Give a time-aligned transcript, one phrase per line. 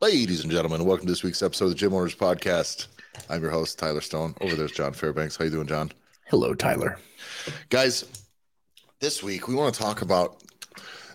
[0.00, 2.86] Ladies and gentlemen, welcome to this week's episode of the Gym Owners Podcast.
[3.28, 4.36] I'm your host, Tyler Stone.
[4.40, 5.36] Over there's John Fairbanks.
[5.36, 5.90] How you doing, John?
[6.26, 7.00] Hello, Tyler.
[7.68, 8.04] Guys,
[9.00, 10.44] this week we want to talk about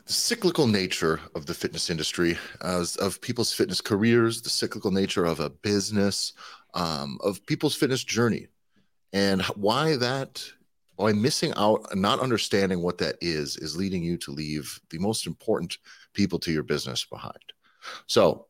[0.05, 5.23] the cyclical nature of the fitness industry, as of people's fitness careers, the cyclical nature
[5.23, 6.33] of a business,
[6.73, 8.47] um, of people's fitness journey,
[9.13, 10.43] and why that
[10.97, 14.99] why missing out and not understanding what that is is leading you to leave the
[14.99, 15.77] most important
[16.13, 17.53] people to your business behind.
[18.07, 18.47] So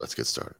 [0.00, 0.56] let's get started.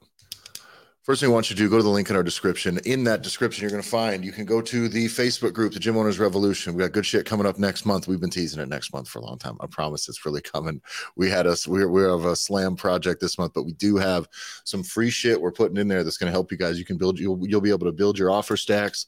[1.09, 2.79] First thing I want you to do, go to the link in our description.
[2.85, 5.81] In that description, you're going to find you can go to the Facebook group, the
[5.81, 6.75] Gym Owners Revolution.
[6.75, 8.07] We got good shit coming up next month.
[8.07, 9.57] We've been teasing it next month for a long time.
[9.63, 10.83] I promise it's really coming.
[11.17, 14.29] We had us, we're, we have a slam project this month, but we do have
[14.65, 16.79] some free shit we're putting in there that's going to help you guys.
[16.79, 19.07] You can build, you'll, you'll be able to build your offer stacks.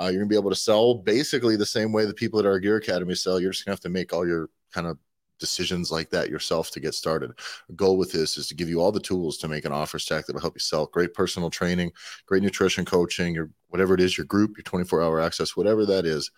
[0.00, 2.46] Uh, you're going to be able to sell basically the same way the people at
[2.46, 3.38] our Gear Academy sell.
[3.38, 4.96] You're just going to have to make all your kind of
[5.42, 7.32] decisions like that yourself to get started.
[7.68, 9.98] The goal with this is to give you all the tools to make an offer
[9.98, 11.90] stack that'll help you sell great personal training,
[12.26, 16.06] great nutrition coaching, your whatever it is, your group, your 24 hour access, whatever that
[16.06, 16.30] is.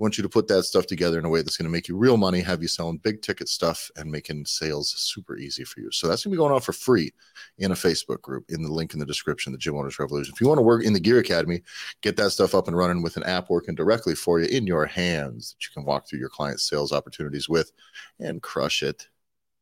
[0.00, 1.94] Want you to put that stuff together in a way that's going to make you
[1.94, 5.90] real money, have you selling big ticket stuff and making sales super easy for you.
[5.92, 7.12] So that's going to be going on for free
[7.58, 10.32] in a Facebook group in the link in the description, the Gym Owners Revolution.
[10.34, 11.60] If you want to work in the Gear Academy,
[12.00, 14.86] get that stuff up and running with an app working directly for you in your
[14.86, 17.70] hands that you can walk through your client sales opportunities with
[18.20, 19.06] and crush it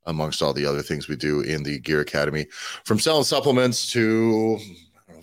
[0.07, 2.47] amongst all the other things we do in the Gear Academy
[2.85, 4.59] from selling supplements to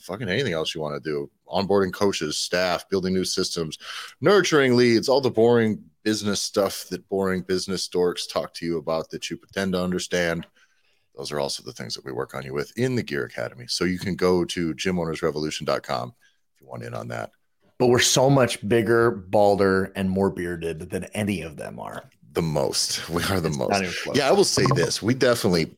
[0.02, 1.30] fucking anything else you want to do.
[1.48, 3.78] Onboarding coaches staff building new systems
[4.22, 9.10] nurturing leads all the boring business stuff that boring business dorks talk to you about
[9.10, 10.46] that you pretend to understand.
[11.16, 13.66] Those are also the things that we work on you with in the gear academy.
[13.68, 16.14] So you can go to gymownersrevolution.com
[16.54, 17.32] if you want in on that.
[17.78, 22.04] But we're so much bigger balder and more bearded than any of them are.
[22.34, 23.10] The most.
[23.10, 24.18] We are the it's most.
[24.18, 25.02] yeah i will say this.
[25.02, 25.76] We definitely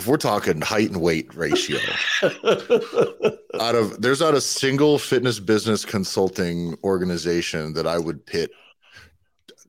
[0.00, 1.78] if we're talking height and weight ratio,
[3.60, 8.50] out of there's not a single fitness business consulting organization that I would pit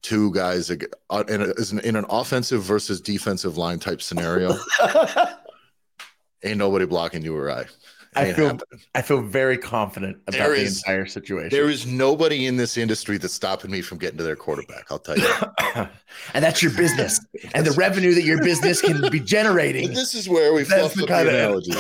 [0.02, 4.56] two guys uh, in, a, in an offensive versus defensive line type scenario.
[6.44, 7.66] Ain't nobody blocking you or I.
[8.14, 8.60] I feel
[8.94, 11.50] I feel very confident about there the is, entire situation.
[11.50, 14.92] There is nobody in this industry that's stopping me from getting to their quarterback.
[14.92, 15.32] I'll tell you.
[16.34, 19.88] and that's your business, and the revenue that your business can be generating.
[19.88, 21.78] But this is where we fluff the, the analogies,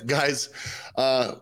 [0.06, 0.48] guys.
[0.96, 1.34] Uh,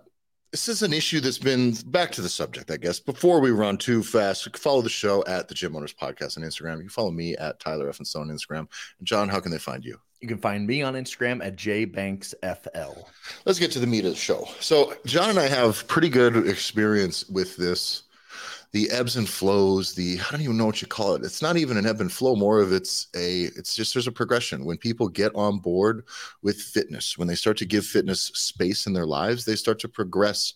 [0.51, 2.99] this is an issue that's been back to the subject, I guess.
[2.99, 6.78] Before we run too fast, follow the show at the Gym Owners Podcast on Instagram.
[6.78, 8.67] You can follow me at Tyler Effin Stone on Instagram.
[8.99, 9.97] And John, how can they find you?
[10.20, 13.04] You can find me on Instagram at jbanksfl.
[13.47, 14.47] Let's get to the meat of the show.
[14.60, 18.03] So, John and I have pretty good experience with this
[18.72, 21.56] the ebbs and flows the i don't even know what you call it it's not
[21.56, 24.76] even an ebb and flow more of it's a it's just there's a progression when
[24.76, 26.04] people get on board
[26.42, 29.88] with fitness when they start to give fitness space in their lives they start to
[29.88, 30.54] progress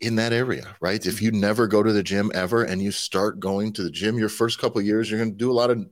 [0.00, 3.40] in that area right if you never go to the gym ever and you start
[3.40, 5.86] going to the gym your first couple years you're going to do a lot of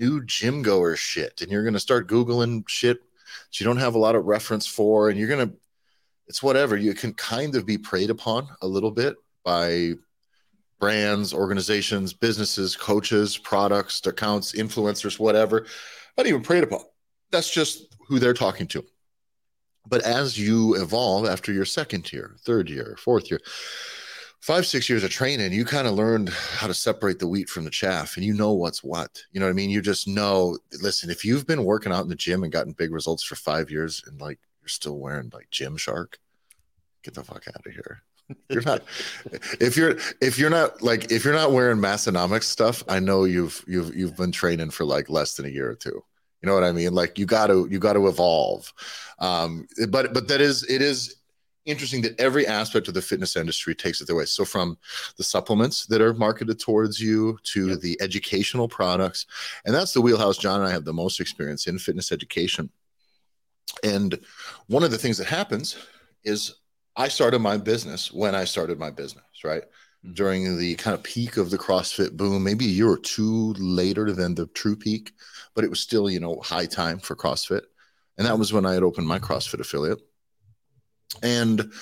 [0.00, 3.94] new gym goer shit and you're going to start googling shit that you don't have
[3.94, 5.54] a lot of reference for and you're going to
[6.30, 6.76] it's whatever.
[6.76, 9.94] You can kind of be preyed upon a little bit by
[10.78, 15.66] brands organizations businesses coaches products accounts influencers whatever.
[16.16, 16.82] Not even preyed upon.
[17.32, 18.84] That's just who they're talking to.
[19.88, 23.40] But as you evolve after your second year third year fourth year
[24.40, 27.64] five six years of training you kind of learned how to separate the wheat from
[27.64, 29.22] the chaff and you know what's what.
[29.32, 29.70] You know what i mean?
[29.70, 32.92] You just know listen if you've been working out in the gym and gotten big
[32.92, 36.14] results for five years and like you're still wearing like Gymshark
[37.02, 38.02] get the fuck out of here.
[38.48, 38.82] You're not
[39.60, 43.64] if you're if you're not like if you're not wearing Massenomics stuff i know you've
[43.66, 46.04] you've you've been training for like less than a year or two.
[46.40, 46.94] You know what i mean?
[46.94, 48.72] Like you got to you got to evolve.
[49.18, 51.16] Um but but that is it is
[51.66, 54.24] interesting that every aspect of the fitness industry takes it their way.
[54.24, 54.78] So from
[55.16, 57.80] the supplements that are marketed towards you to yep.
[57.80, 59.26] the educational products,
[59.64, 62.70] and that's the wheelhouse John and I have the most experience in fitness education.
[63.84, 64.18] And
[64.66, 65.76] one of the things that happens
[66.24, 66.54] is
[66.96, 69.62] I started my business when I started my business, right?
[69.62, 70.12] Mm-hmm.
[70.14, 74.12] During the kind of peak of the CrossFit boom, maybe a year or two later
[74.12, 75.12] than the true peak,
[75.54, 77.62] but it was still, you know, high time for CrossFit.
[78.18, 80.00] And that was when I had opened my CrossFit affiliate.
[81.22, 81.72] And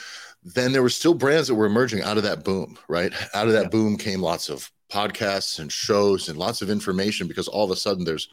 [0.43, 3.13] then there were still brands that were emerging out of that boom, right?
[3.35, 3.69] Out of that yeah.
[3.69, 7.77] boom came lots of podcasts and shows and lots of information because all of a
[7.77, 8.29] sudden there's,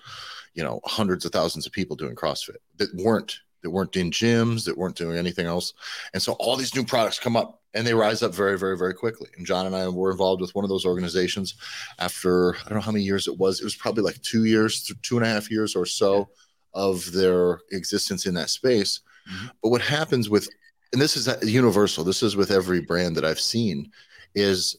[0.54, 4.64] you know, hundreds of thousands of people doing CrossFit that weren't that weren't in gyms,
[4.66, 5.74] that weren't doing anything else.
[6.14, 8.94] And so all these new products come up and they rise up very, very, very
[8.94, 9.28] quickly.
[9.36, 11.56] And John and I were involved with one of those organizations
[11.98, 13.60] after I don't know how many years it was.
[13.60, 16.30] It was probably like two years, two and a half years or so
[16.76, 19.02] of their existence in that space.
[19.28, 19.50] Mhm.
[19.64, 20.48] But what happens with,
[20.96, 23.92] and this is universal, this is with every brand that I've seen,
[24.34, 24.78] is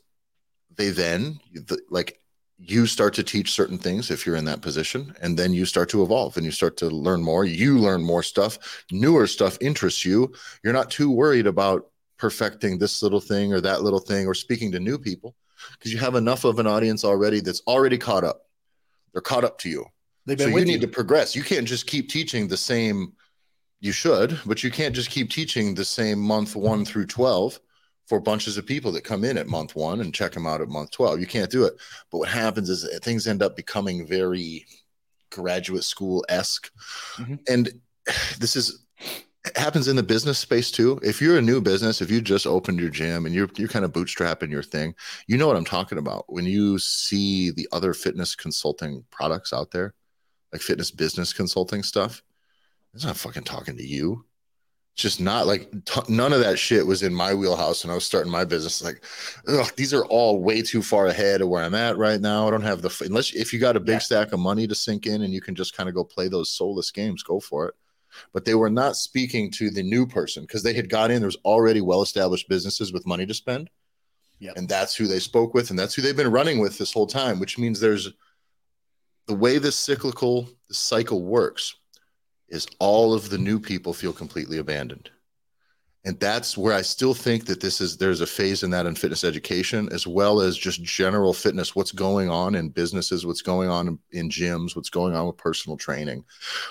[0.75, 2.19] they then, the- like,
[2.59, 5.91] you start to teach certain things if you're in that position, and then you start
[5.91, 7.45] to evolve and you start to learn more.
[7.45, 8.59] You learn more stuff,
[8.91, 10.33] newer stuff interests you.
[10.65, 14.73] You're not too worried about perfecting this little thing or that little thing or speaking
[14.73, 15.37] to new people
[15.73, 18.47] because you have enough of an audience already that's already caught up.
[19.13, 19.85] They're caught up to you.
[20.25, 20.87] They've So been you need you.
[20.87, 21.37] to progress.
[21.37, 23.13] You can't just keep teaching the same.
[23.81, 27.61] You should, but you can't just keep teaching the same month one through 12
[28.07, 30.69] for bunches of people that come in at month one and check them out at
[30.69, 31.21] month 12.
[31.21, 31.75] You can't do it.
[32.11, 34.65] But what happens is things end up becoming very
[35.31, 36.71] graduate school esque.
[37.17, 37.39] Mhm.
[37.49, 37.81] And
[38.39, 38.81] this is
[39.55, 40.99] happens in the business space too.
[41.05, 43.85] If you're a new business, if you just opened your gym and you're you're kind
[43.85, 44.95] of bootstrapping your thing,
[45.29, 46.25] you know what I'm talking about.
[46.29, 49.95] When you see the other fitness consulting products out there,
[50.53, 52.23] like fitness business consulting stuff,
[52.97, 54.25] it's not fucking talking to you.
[54.95, 57.95] It's just not like t- none of that shit was in my wheelhouse when I
[57.95, 58.83] was starting my business.
[58.83, 59.05] Like,
[59.47, 62.49] ugh, these are all way too far ahead of where I'm at right now.
[62.49, 63.99] I don't have the f- unless if you got a big Yeah.
[63.99, 66.49] stack of money to sink in and you can just kind of go play those
[66.51, 67.75] soulless games, go for it.
[68.33, 71.21] But they were not speaking to the new person because they had got in.
[71.21, 73.69] There was already well established businesses with money to spend,
[74.39, 74.57] Yep.
[74.57, 77.07] and that's who they spoke with, and that's who they've been running with this whole
[77.07, 77.39] time.
[77.39, 78.09] Which means there's
[79.27, 81.75] the way this cyclical this cycle works
[82.49, 85.11] is all of the new people feel completely abandoned
[86.05, 88.95] and that's where i still think that this is there's a phase in that in
[88.95, 93.69] fitness education as well as just general fitness what's going on in businesses what's going
[93.69, 96.25] on in gyms what's going on with personal training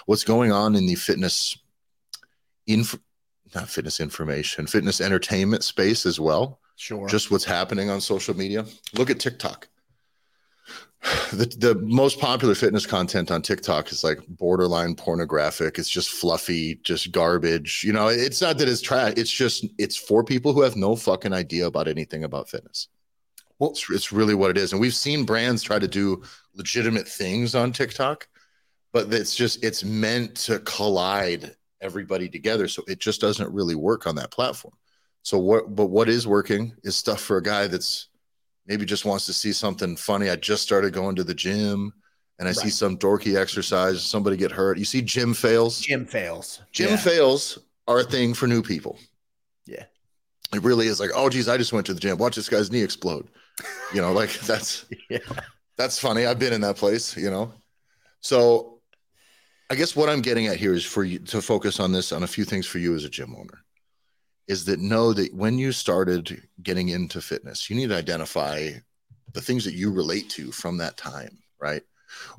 [0.06, 1.58] what's going on in the fitness
[2.68, 3.00] inf-
[3.54, 7.08] not fitness information fitness entertainment space as well Sure.
[7.08, 8.66] just what's happening on social media.
[8.96, 9.70] Look at TikTok.
[11.32, 15.78] The, the most popular fitness content on TikTok is like borderline pornographic.
[15.78, 17.84] It's just fluffy, just garbage.
[17.84, 19.14] You know, it's not that it's trash.
[19.16, 22.88] It's just it's for people who have no fucking idea about anything about fitness.
[23.60, 24.72] Well- it's, it's really what it is.
[24.72, 26.24] And we've seen brands try to do
[26.56, 28.28] legitimate things on TikTok,
[28.92, 32.68] but it's just it's meant to collide everybody together.
[32.68, 34.74] So it just doesn't really work on that platform.
[35.22, 38.10] So what but what is working is stuff for a guy that's
[38.68, 40.30] maybe just wants to see something funny.
[40.30, 41.94] I just started going to the gym
[42.40, 44.78] and I see some dorky exercise, somebody get hurt.
[44.78, 45.80] You see gym fails.
[45.80, 46.62] Gym fails.
[46.72, 46.98] Gym Yeah.
[46.98, 48.98] fails are a thing for new people.
[49.66, 49.86] Yeah.
[50.54, 52.18] It really is like, oh geez, I just went to the gym.
[52.18, 53.28] Watch this guy's knee explode.
[53.94, 55.20] You know, like that's Yeah.
[55.78, 56.26] that's funny.
[56.26, 57.54] I've been in that place, you know.
[58.22, 58.80] So
[59.70, 62.24] I guess what I'm getting at here is for you to focus on this on
[62.24, 63.64] a few things for you as a gym owner.
[64.48, 68.72] Is that know that when you started getting into fitness, you need to identify
[69.34, 71.82] the things that you relate to from that time, right?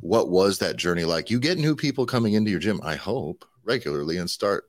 [0.00, 1.30] What was that journey like?
[1.30, 4.64] You get new people coming into your gym, I hope, regularly and start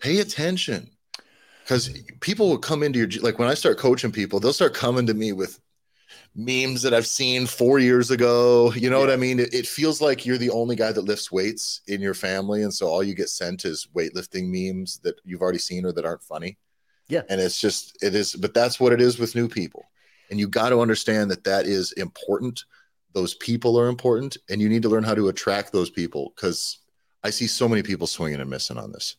[0.00, 0.90] pay attention.
[1.62, 5.06] Because people will come into your like when I start coaching people, they'll start coming
[5.06, 5.60] to me with
[6.34, 8.72] memes that I've seen four years ago.
[8.72, 9.38] You know what I mean?
[9.38, 12.62] It, it feels like you're the only guy that lifts weights in your family.
[12.64, 16.04] And so all you get sent is weightlifting memes that you've already seen or that
[16.04, 16.58] aren't funny.
[17.12, 17.22] Yeah.
[17.28, 19.84] And it's just, it is, but that's what it is with new people.
[20.30, 22.64] And you got to understand that that is important.
[23.12, 24.38] Those people are important.
[24.48, 26.78] And you need to learn how to attract those people because
[27.22, 29.16] I see so many people swinging and missing on this.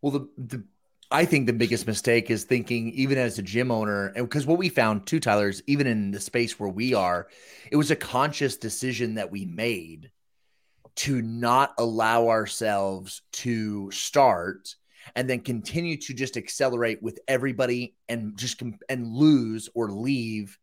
[0.00, 0.64] Well, the, the
[1.10, 4.58] I think the biggest mistake is thinking, even as a gym owner, and because what
[4.58, 7.26] we found too, Tyler, is even in the space where we are,
[7.72, 10.12] it was a conscious decision that we made
[10.96, 14.76] to not allow ourselves to start
[15.14, 20.58] and then continue to just accelerate with everybody and just com- and lose or leave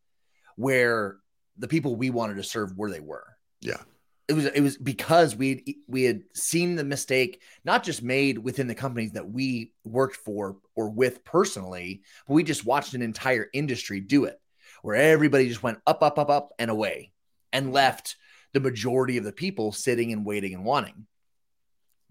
[0.55, 1.17] where
[1.57, 3.25] the people we wanted to serve where they were
[3.61, 3.81] Yeah.
[4.27, 8.67] it was it was because we we had seen the mistake not just made within
[8.67, 13.47] the companies that we worked for or with personally, but we just watched an entire
[13.53, 14.39] industry do it,
[14.81, 17.11] where everybody just went up, up, up, up, and away,
[17.53, 18.15] and left
[18.53, 21.05] the majority of the people sitting and waiting and wanting.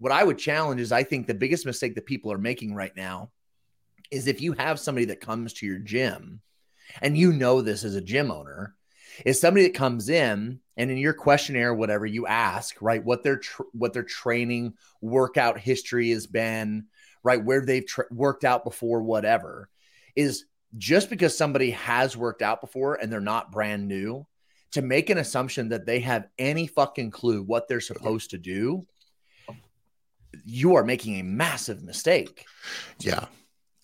[0.01, 2.95] What I would challenge is I think the biggest mistake that people are making right
[2.95, 3.29] now
[4.09, 6.41] is if you have somebody that comes to your gym,
[7.03, 8.73] and you know this as a gym owner,
[9.27, 13.37] is somebody that comes in and in your questionnaire whatever you ask right what their
[13.37, 16.85] tr- what their training workout history has been
[17.21, 19.69] right where they've tr- worked out before whatever
[20.15, 20.45] is
[20.77, 24.25] just because somebody has worked out before and they're not brand new
[24.71, 28.87] to make an assumption that they have any fucking clue what they're supposed to do
[30.45, 32.45] you are making a massive mistake
[32.99, 33.25] Yeah.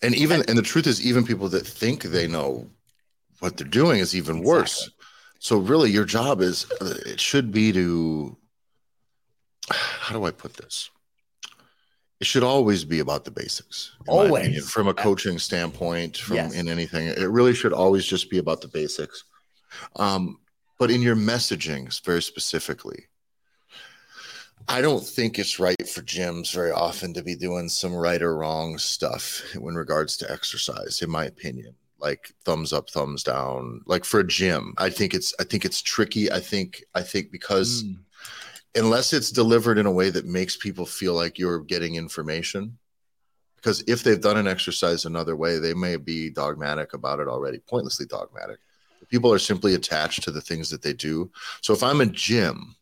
[0.00, 2.70] And even, and the truth is, even people that think they know
[3.40, 4.88] what they're doing is even worse.
[5.40, 8.36] So, really, your job is, uh, it should be to,
[9.70, 10.88] how do I put this?
[12.20, 13.92] It should always be about the basics.
[14.06, 14.44] Always.
[14.44, 16.54] opinion, from a coaching standpoint, from Yes.
[16.54, 17.08] in anything.
[17.08, 19.24] It really should always just be about the basics.
[19.96, 20.38] Um,
[20.78, 23.07] but in your messaging, very specifically,
[24.66, 28.36] I don't think it's right for gyms very often to be doing some right or
[28.36, 31.74] wrong stuff in regards to exercise, in my opinion.
[32.00, 33.80] Like thumbs up, thumbs down.
[33.86, 36.30] Like for a gym, I think it's I think it's tricky.
[36.30, 37.98] I think I think because Mm.
[38.74, 42.78] unless it's delivered in a way that makes people feel like you're getting information
[43.56, 47.58] because if they've done an exercise another way they may be dogmatic about it already
[47.60, 48.58] pointlessly dogmatic
[49.08, 51.30] people are simply attached to the things that they do
[51.62, 52.76] so if i'm a gym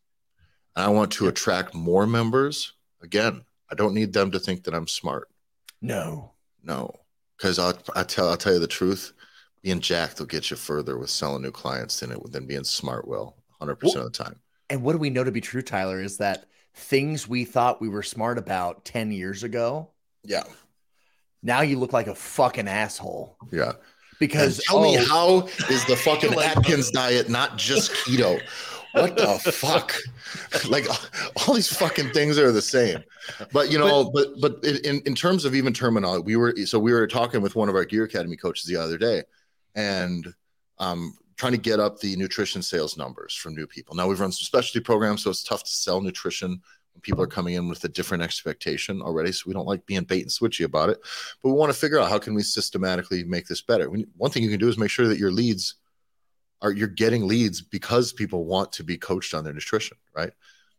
[0.76, 2.72] and i want to attract more members.
[3.02, 5.28] Again i don't need them to think that i'm smart.
[5.82, 6.32] No.
[6.62, 6.94] no.
[7.36, 9.12] Because I'll, I tell, I'll tell you the truth.
[9.62, 13.06] Being jacked will get you further with selling new clients than it than being smart
[13.06, 14.36] will 100% of the time.
[14.70, 17.88] And what do we know to be true, Tyler, is that things we thought we
[17.88, 19.90] were smart about 10 years ago,
[20.24, 20.44] yeah.
[21.42, 23.36] Now you look like a fucking asshole.
[23.52, 23.72] yeah.
[24.18, 28.40] Because And tell me oh, how is the fucking Atkins diet not just keto?
[28.96, 29.94] What the fuck?
[30.68, 30.86] Like
[31.36, 33.02] all these fucking things are the same.
[33.52, 36.92] But you know, but but, in in terms of even terminology, we were so we
[36.92, 39.22] were talking with one of our Gear Academy coaches the other day,
[39.74, 40.32] and
[40.78, 43.94] um trying to get up the nutrition sales numbers from new people.
[43.94, 47.28] Now we've run some specialty programs, so it's tough to sell nutrition when people are
[47.28, 49.32] coming in with a different expectation already.
[49.32, 50.98] So we don't like being bait and switchy about it
[51.42, 53.90] but we want to figure out how can we systematically make this better.
[53.90, 55.76] We, one thing you can do is make sure that your leads
[56.62, 60.32] are you're getting leads because people want to be coached on their nutrition, right?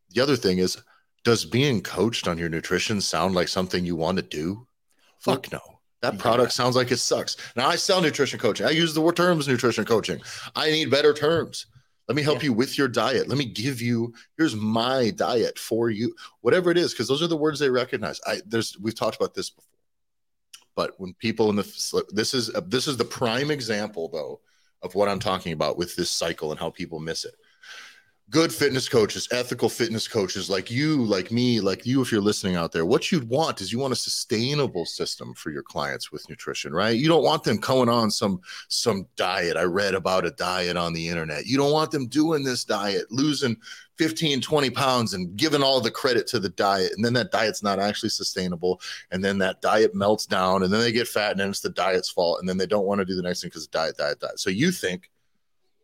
[0.10, 0.78] The other thing is,
[1.24, 4.68] does being coached on your nutrition sound like something you want to do?
[5.20, 5.60] Fuck no.
[6.02, 7.38] That product sounds like it sucks.
[7.56, 8.66] Now I sell nutrition coaching.
[8.66, 10.22] I use the word terms nutrition coaching.
[10.56, 11.66] I need better terms.
[12.08, 12.46] Let me help Yeah.
[12.46, 13.28] you with your diet.
[13.28, 17.28] Let me give you here's my diet for you, whatever it is, because those are
[17.28, 18.22] the words they recognize.
[18.26, 19.68] I there's we've talked about this before
[20.76, 24.40] but when people in the this is this is the prime example though
[24.82, 27.36] of what i'm talking about with this cycle and how people miss it.
[28.30, 32.58] Good fitness coaches ethical fitness coaches like you like me like you if you're listening
[32.58, 36.28] out there what you'd want is you want a sustainable system for your clients with
[36.28, 36.98] nutrition right?
[36.98, 39.56] You don't want them going on some some diet.
[39.56, 41.46] I read about a diet on the internet.
[41.46, 43.56] You don't want them doing this diet losing
[43.98, 46.92] 15 20 pounds and giving all the credit to the diet.
[46.96, 48.80] And then that diet's not actually sustainable.
[49.12, 51.70] And then that diet melts down and then they get fat and then it's the
[51.70, 52.40] diet's fault.
[52.40, 54.40] And then they don't want to do the next thing because diet diet diet.
[54.40, 55.10] So you think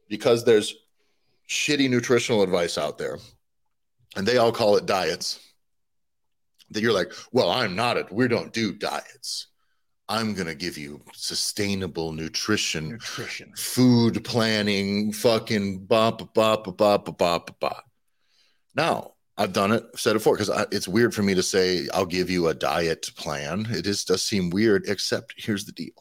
[0.08, 0.76] because there's
[1.50, 3.18] shitty nutritional advice out there
[4.16, 5.40] and they all call it diets
[6.72, 9.48] that you're like well i'm not it we don't do diets.
[10.10, 13.54] I'm going to give you sustainable nutrition nutrition.
[13.56, 17.90] food planning, fucking bop, bop, bop, bop, bop.
[18.76, 21.88] Now, I've done it, I've said it before, because it's weird for me to say
[21.94, 23.68] I'll give you a diet plan.
[23.70, 25.94] It is does seem weird, except here's the deal.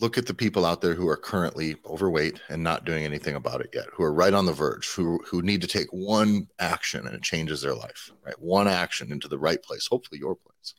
[0.00, 3.62] Look at the people out there who are currently overweight and not doing anything about
[3.62, 7.06] it yet, who are right on the verge, who who need to take one action
[7.06, 8.38] and it changes their life, right?
[8.38, 10.74] One action into the right place, hopefully your place.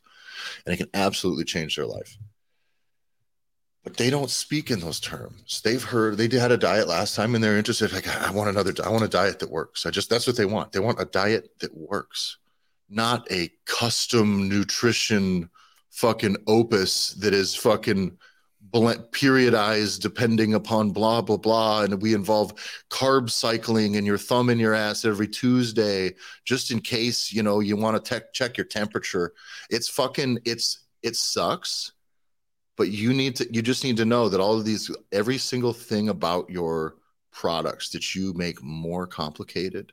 [0.64, 2.16] And it can absolutely change their life
[3.88, 5.62] but they don't speak in those terms.
[5.62, 7.90] They've heard they had a diet last time and they're interested.
[7.90, 9.86] Like, I want another, I want a diet that works.
[9.86, 10.72] I just, that's what they want.
[10.72, 12.36] They want a diet that works,
[12.90, 15.48] not a custom nutrition
[15.88, 18.18] fucking opus that is fucking
[18.60, 21.84] blend, periodized depending upon blah, blah, blah.
[21.84, 22.52] And we involve
[22.90, 26.12] carb cycling and your thumb in your ass every Tuesday,
[26.44, 29.32] just in case, you know, you want to te- check your temperature.
[29.70, 31.92] It's fucking, it's, it sucks
[32.78, 35.74] but you need to you just need to know that all of these every single
[35.74, 36.94] thing about your
[37.32, 39.92] products that you make more complicated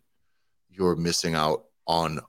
[0.69, 2.19] you're missing out on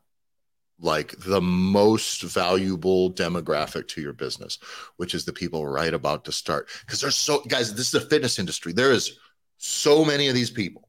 [0.80, 4.58] like the most valuable demographic to your business
[4.96, 6.68] which is the people right about to start.
[6.80, 8.72] Because there's so guys this is a fitness industry.
[8.72, 9.18] There is
[9.58, 10.82] so many of these people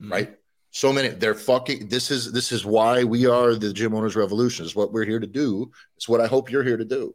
[0.00, 0.12] Mm.
[0.12, 0.36] right?
[0.70, 4.64] So many they're fucking this is this is why we are the gym owners revolution.
[4.64, 5.72] Is what we're here to do.
[5.96, 7.14] It's what i hope you're here to do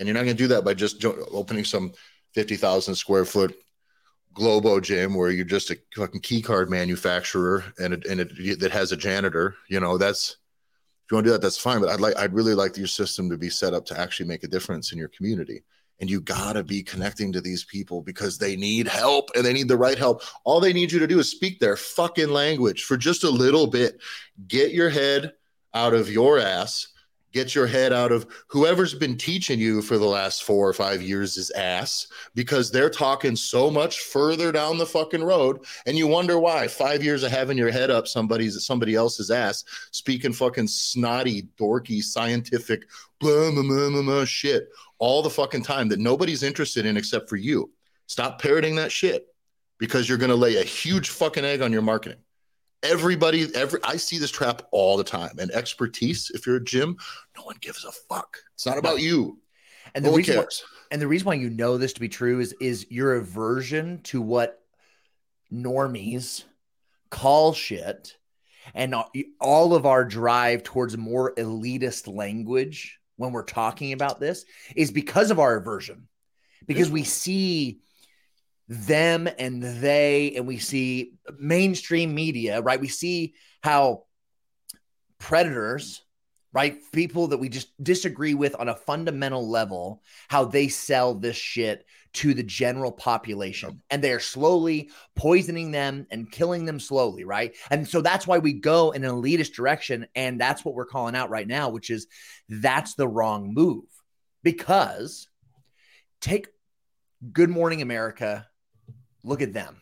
[0.00, 1.92] and you're not going to do that by just opening some
[2.34, 3.54] 50,000 square foot
[4.32, 8.72] Globo gym where you're just a fucking key card manufacturer and it, and it that
[8.72, 9.56] has a janitor.
[9.68, 11.80] You know, that's if you want to do that, that's fine.
[11.80, 14.44] But I'd like I'd really like your system to be set up to actually make
[14.44, 15.62] a difference in your community.
[15.98, 19.68] And you gotta be connecting to these people because they need help and they need
[19.68, 20.22] the right help.
[20.44, 23.66] All they need you to do is speak their fucking language for just a little
[23.66, 24.00] bit.
[24.46, 25.32] Get your head
[25.74, 26.86] out of your ass
[27.32, 31.02] get your head out of whoever's been teaching you for the last four or five
[31.02, 35.64] years is ass because they're talking so much further down the fucking road.
[35.86, 39.64] And you wonder why five years of having your head up somebody's somebody else's ass
[39.90, 44.68] speaking fucking snotty dorky scientific blah, blah, blah, blah, blah, shit
[44.98, 47.70] all the fucking time that nobody's interested in except for you.
[48.06, 49.26] Stop parroting that shit
[49.78, 52.18] because you're going to lay a huge fucking egg on your marketing
[52.82, 55.38] everybody every i see this trap all the time.
[55.38, 56.96] And expertise if you're a gym
[57.36, 58.38] no one gives a fuck.
[58.54, 59.38] It's not about you.
[59.94, 60.46] And the no reason why,
[60.90, 64.22] and the reason why you know this to be true is is your aversion to
[64.22, 64.62] what
[65.52, 66.44] normies
[67.10, 68.16] call shit
[68.74, 68.94] and
[69.40, 74.44] all of our drive towards more elitist language when we're talking about this
[74.76, 76.06] is because of our aversion.
[76.66, 77.80] Because we see
[78.70, 82.80] them and they, and we see mainstream media, right?
[82.80, 83.34] We see
[83.64, 84.04] how
[85.18, 86.02] predators,
[86.52, 86.78] right?
[86.92, 91.84] People that we just disagree with on a fundamental level, how they sell this shit
[92.12, 93.82] to the general population.
[93.90, 97.56] And they're slowly poisoning them and killing them slowly, right?
[97.72, 100.06] And so that's why we go in an elitist direction.
[100.14, 102.06] And that's what we're calling out right now, which is
[102.48, 103.84] that's the wrong move.
[104.44, 105.28] Because
[106.20, 106.46] take
[107.32, 108.46] Good Morning America
[109.22, 109.80] Look at them.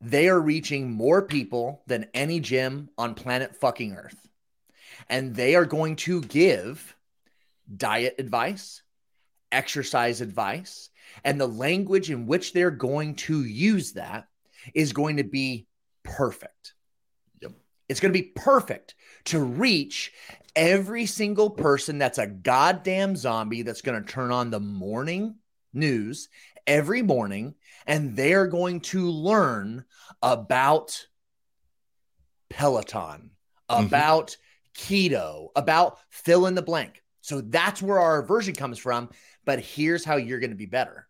[0.00, 4.28] They are reaching more people than any gym on planet fucking Earth.
[5.08, 6.96] And they are going to give
[7.76, 8.82] diet advice,
[9.50, 10.90] exercise advice,
[11.24, 14.28] and the language in which they're going to use that
[14.74, 15.66] is going to be
[16.04, 16.74] perfect.
[17.42, 17.52] Yep.
[17.88, 18.94] It's going to be perfect
[19.26, 20.12] to reach
[20.54, 25.36] every single person that's a goddamn zombie that's going to turn on the morning
[25.72, 26.28] news
[26.68, 27.54] every morning
[27.86, 29.84] and they're going to learn
[30.22, 31.06] about
[32.50, 33.30] Peloton,
[33.68, 33.86] mm-hmm.
[33.86, 34.36] about
[34.76, 37.02] keto, about fill in the blank.
[37.22, 39.10] So that's where our aversion comes from.
[39.44, 41.08] But here's how you're going to be better.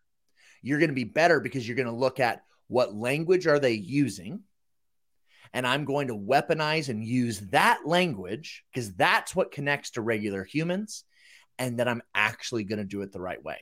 [0.62, 3.72] You're going to be better because you're going to look at what language are they
[3.72, 4.40] using?
[5.52, 10.44] And I'm going to weaponize and use that language because that's what connects to regular
[10.44, 11.04] humans.
[11.58, 13.58] And then I'm actually going to do it the right way.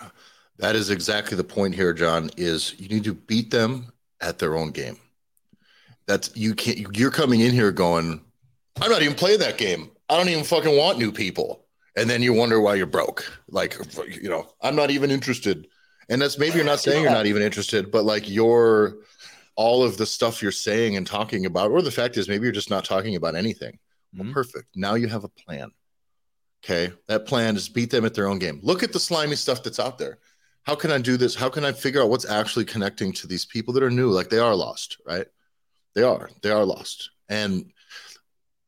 [0.58, 2.30] That is exactly the point here, John.
[2.36, 4.98] Is you need to beat them at their own game.
[6.06, 6.96] That's you can't.
[6.96, 8.20] You're coming in here going,
[8.80, 9.90] I'm not even playing that game.
[10.08, 11.66] I don't even fucking want new people.
[11.96, 13.30] And then you wonder why you're broke.
[13.48, 13.76] Like,
[14.08, 15.66] you know, I'm not even interested.
[16.08, 18.96] And that's maybe you're not saying you're not even interested, but like your
[19.56, 22.52] all of the stuff you're saying and talking about, or the fact is maybe you're
[22.52, 23.78] just not talking about anything.
[24.14, 24.32] Well, mm-hmm.
[24.32, 24.68] perfect.
[24.74, 25.70] Now you have a plan.
[26.64, 26.92] Okay.
[27.08, 28.60] That plan is beat them at their own game.
[28.62, 30.18] Look at the slimy stuff that's out there
[30.64, 31.34] how can I do this?
[31.34, 34.10] How can I figure out what's actually connecting to these people that are new?
[34.10, 35.26] Like they are lost, right?
[35.94, 36.30] They are.
[36.42, 37.10] They are lost.
[37.28, 37.72] And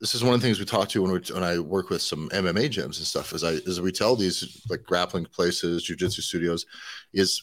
[0.00, 2.02] this is one of the things we talk to when we when I work with
[2.02, 3.32] some MMA gyms and stuff.
[3.32, 6.66] Is I as we tell these like grappling places, jujitsu studios,
[7.12, 7.42] is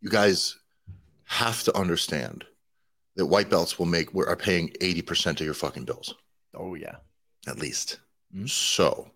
[0.00, 0.56] you guys
[1.24, 2.44] have to understand
[3.16, 6.14] that white belts will make are paying eighty percent of your fucking bills.
[6.54, 6.96] Oh yeah,
[7.46, 7.98] at least.
[8.34, 8.46] Mm-hmm.
[8.46, 9.10] So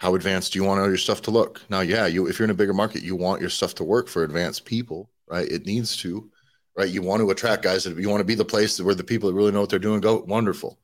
[0.00, 1.60] how advanced do you want all your stuff to look?
[1.68, 4.08] Now, yeah, you if you're in a bigger market, you want your stuff to work
[4.08, 5.46] for advanced people, right?
[5.46, 6.30] It needs to,
[6.74, 6.88] right?
[6.88, 9.28] You want to attract guys that you want to be the place where the people
[9.28, 10.24] that really know what they're doing go.
[10.26, 10.78] Wonderful.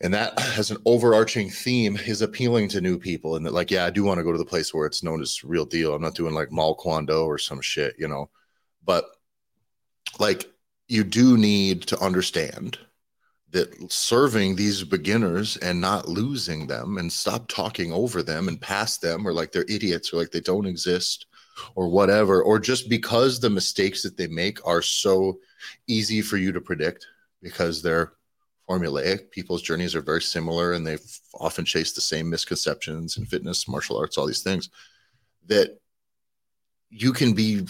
[0.00, 3.36] And that has an overarching theme is appealing to new people.
[3.36, 5.22] And that, like, yeah, I do want to go to the place where it's known
[5.22, 5.94] as real deal.
[5.94, 8.28] I'm not doing like Mal Kwando or some shit, you know.
[8.84, 9.04] But
[10.18, 10.50] like
[10.88, 12.76] you do need to understand
[13.50, 19.02] that serving these beginners and not losing them and stop talking over them and past
[19.02, 21.26] them or like they're idiots or like they don't exist
[21.74, 25.38] or whatever or just because the mistakes that they make are so
[25.86, 27.06] easy for you to predict
[27.42, 28.12] because they're
[28.68, 33.66] formulaic people's journeys are very similar and they've often chased the same misconceptions in fitness
[33.66, 34.70] martial arts all these things
[35.46, 35.80] that
[36.88, 37.66] you can be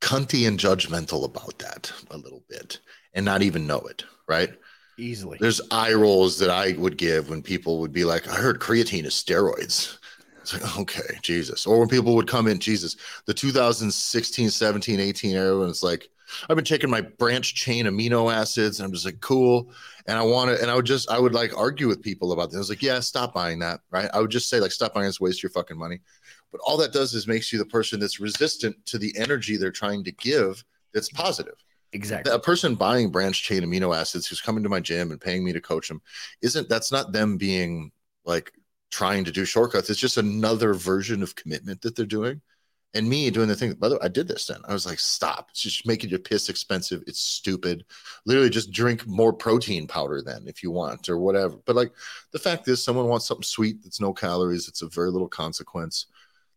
[0.00, 2.80] cunty and judgmental about that a little bit
[3.12, 4.54] and not even know it right
[5.02, 5.36] Easily.
[5.40, 9.04] There's eye rolls that I would give when people would be like, I heard creatine
[9.04, 9.98] is steroids.
[10.40, 11.66] It's like, okay, Jesus.
[11.66, 16.08] Or when people would come in, Jesus, the 2016, 17, 18 era, when it's like,
[16.48, 19.72] I've been taking my branch chain amino acids, and I'm just like, cool.
[20.06, 22.50] And I want to, and I would just, I would like argue with people about
[22.50, 22.56] this.
[22.56, 24.08] I was like, yeah, stop buying that, right?
[24.14, 26.00] I would just say, like, stop buying this, waste your fucking money.
[26.50, 29.70] But all that does is makes you the person that's resistant to the energy they're
[29.70, 31.56] trying to give that's positive.
[31.92, 32.32] Exactly.
[32.32, 35.52] A person buying branch chain amino acids who's coming to my gym and paying me
[35.52, 36.00] to coach them
[36.40, 37.92] isn't that's not them being
[38.24, 38.52] like
[38.90, 39.90] trying to do shortcuts.
[39.90, 42.40] It's just another version of commitment that they're doing.
[42.94, 44.60] And me doing the thing, by the way, I did this then.
[44.68, 45.48] I was like, stop.
[45.50, 47.02] It's just making your piss expensive.
[47.06, 47.86] It's stupid.
[48.26, 51.56] Literally just drink more protein powder then if you want or whatever.
[51.64, 51.92] But like
[52.32, 56.06] the fact is, someone wants something sweet that's no calories, it's a very little consequence.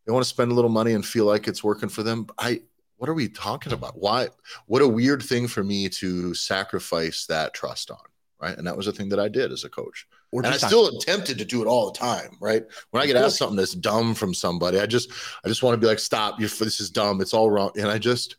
[0.06, 2.28] They want to spend a little money and feel like it's working for them.
[2.38, 2.62] I
[2.98, 3.98] what are we talking about?
[3.98, 4.30] Why
[4.68, 7.98] what a weird thing for me to sacrifice that trust on.
[8.42, 8.58] Right.
[8.58, 10.06] And that was a thing that I did as a coach
[10.44, 12.64] and I still am tempted to do it all the time, right?
[12.92, 15.12] When I get asked something that's dumb from somebody, I just
[15.44, 17.72] I just want to be like, stop, you this is dumb, it's all wrong.
[17.78, 18.38] And I just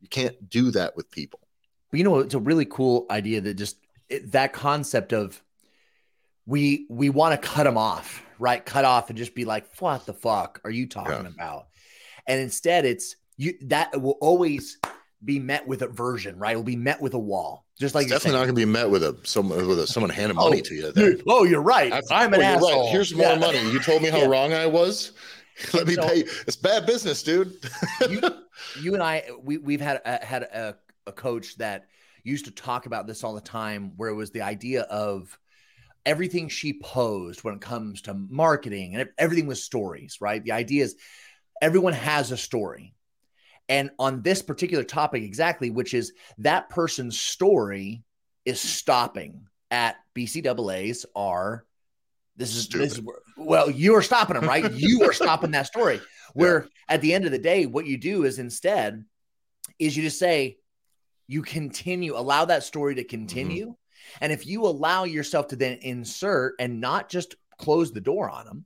[0.00, 1.40] you can't do that with people.
[1.90, 5.40] But you know, it's a really cool idea that just it, that concept of
[6.46, 8.64] we we want to cut them off, right?
[8.64, 11.28] Cut off and just be like, what the fuck are you talking yeah.
[11.28, 11.68] about?
[12.26, 14.78] And instead, it's you that will always
[15.24, 16.54] be met with aversion, right?
[16.54, 17.64] It will be met with a wall.
[17.78, 20.10] Just like it's definitely not going to be met with a someone with a, someone
[20.10, 20.92] handing money oh, to you.
[20.92, 21.20] Then.
[21.26, 21.92] Oh, you're right.
[22.10, 22.84] I'm an oh, asshole.
[22.84, 22.92] Right.
[22.92, 23.38] Here's more yeah.
[23.38, 23.70] money.
[23.70, 24.26] You told me how yeah.
[24.26, 25.12] wrong I was.
[25.74, 26.20] Let me so, pay.
[26.46, 27.56] It's bad business, dude.
[28.08, 28.20] you,
[28.80, 31.86] you, and I, we we've had uh, had a, a coach that
[32.24, 35.38] used to talk about this all the time, where it was the idea of
[36.04, 40.42] everything she posed when it comes to marketing and everything was stories, right?
[40.42, 40.96] The idea is
[41.60, 42.94] everyone has a story
[43.68, 48.02] and on this particular topic, exactly, which is that person's story
[48.44, 51.64] is stopping at BCAAs are
[52.36, 53.00] this is, this is
[53.36, 54.70] well, you are stopping them, right?
[54.72, 56.00] you are stopping that story.
[56.34, 56.94] Where yeah.
[56.94, 59.04] at the end of the day, what you do is instead
[59.78, 60.58] is you just say,
[61.26, 63.68] you continue, allow that story to continue.
[63.68, 64.18] Mm-hmm.
[64.20, 68.44] And if you allow yourself to then insert and not just close the door on
[68.44, 68.64] them,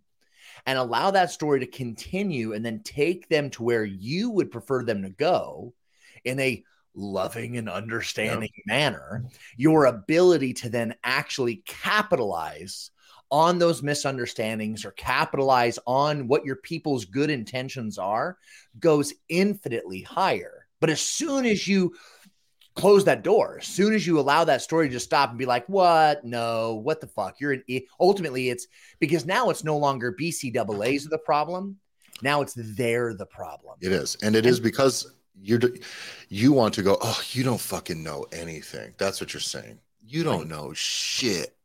[0.66, 4.84] and allow that story to continue and then take them to where you would prefer
[4.84, 5.74] them to go
[6.24, 6.62] in a
[6.94, 8.66] loving and understanding yep.
[8.66, 9.24] manner,
[9.56, 12.90] your ability to then actually capitalize
[13.30, 18.36] on those misunderstandings or capitalize on what your people's good intentions are
[18.78, 20.66] goes infinitely higher.
[20.80, 21.94] But as soon as you
[22.74, 25.66] close that door as soon as you allow that story to stop and be like,
[25.68, 26.24] what?
[26.24, 27.40] No, what the fuck?
[27.40, 27.86] You're an e-.
[27.98, 28.66] ultimately it's
[28.98, 31.76] because now it's no longer BCAA's the problem.
[32.22, 33.76] Now it's they're the problem.
[33.80, 34.16] It is.
[34.22, 35.60] And it and, is because you're
[36.28, 38.94] you want to go, oh, you don't fucking know anything.
[38.98, 39.78] That's what you're saying.
[40.06, 41.56] You don't know shit.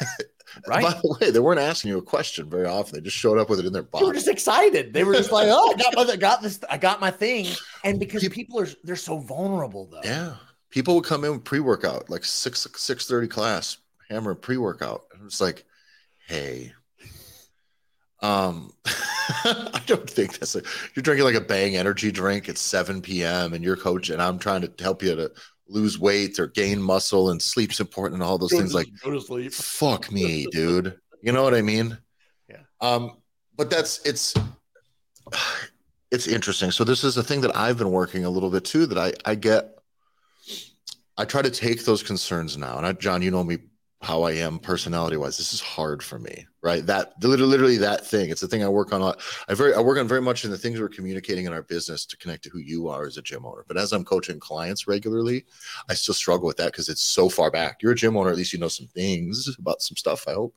[0.68, 0.84] Right.
[0.84, 2.94] By the way, they weren't asking you a question very often.
[2.94, 4.02] They just showed up with it in their box.
[4.02, 4.92] They were just excited.
[4.92, 7.46] They were just like, "Oh, I got my, got this, I got my thing."
[7.84, 10.00] And because people, people are they're so vulnerable, though.
[10.04, 10.36] Yeah,
[10.70, 13.76] people would come in pre-workout, like six six thirty class,
[14.08, 15.02] hammer pre-workout.
[15.12, 15.64] And it's like,
[16.28, 16.72] hey,
[18.24, 20.62] um, I don't think that's a,
[20.94, 23.52] you're drinking like a Bang energy drink at 7 p.m.
[23.52, 25.32] and you're coach, and I'm trying to help you to
[25.68, 28.88] lose weight or gain muscle and sleep's important and all those go things to, like
[29.02, 29.52] go to sleep.
[29.52, 30.98] fuck me dude.
[31.22, 31.96] You know what i mean?
[32.48, 32.62] Yeah.
[32.80, 33.16] Um
[33.56, 34.34] but that's it's
[36.10, 36.70] it's interesting.
[36.70, 39.12] So this is a thing that i've been working a little bit too that i
[39.30, 39.78] i get
[41.16, 42.76] i try to take those concerns now.
[42.76, 43.58] And I, john you know me
[44.04, 45.38] how I am personality wise.
[45.38, 46.84] This is hard for me, right?
[46.86, 48.30] That literally that thing.
[48.30, 49.02] It's the thing I work on.
[49.02, 49.20] A lot.
[49.48, 52.06] I very I work on very much in the things we're communicating in our business
[52.06, 53.66] to connect to who you are as a gym owner.
[53.68, 55.44] But as I'm coaching clients regularly,
[55.90, 57.82] I still struggle with that because it's so far back.
[57.82, 60.26] You're a gym owner, at least you know some things about some stuff.
[60.26, 60.54] I hope.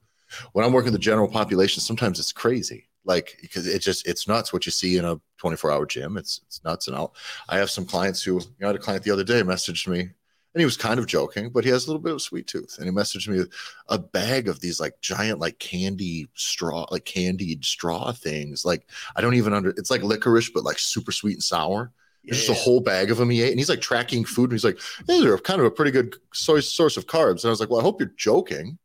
[0.53, 2.87] When I'm working with the general population, sometimes it's crazy.
[3.03, 6.15] Like because it just it's nuts what you see in a 24 hour gym.
[6.15, 6.87] It's it's nuts.
[6.87, 7.13] And I'll,
[7.49, 9.87] I have some clients who you know, I had a client the other day messaged
[9.87, 10.09] me
[10.57, 12.77] and he was kind of joking, but he has a little bit of sweet tooth.
[12.79, 13.45] And he messaged me
[13.89, 18.65] a bag of these like giant, like candy straw, like candied straw things.
[18.65, 19.69] Like I don't even under.
[19.69, 21.91] It's like licorice, but like super sweet and sour.
[22.23, 22.33] Yeah.
[22.33, 24.45] Just a whole bag of them he ate, and he's like tracking food.
[24.45, 27.45] And he's like, "These are kind of a pretty good source source of carbs." And
[27.45, 28.79] I was like, "Well, I hope you're joking."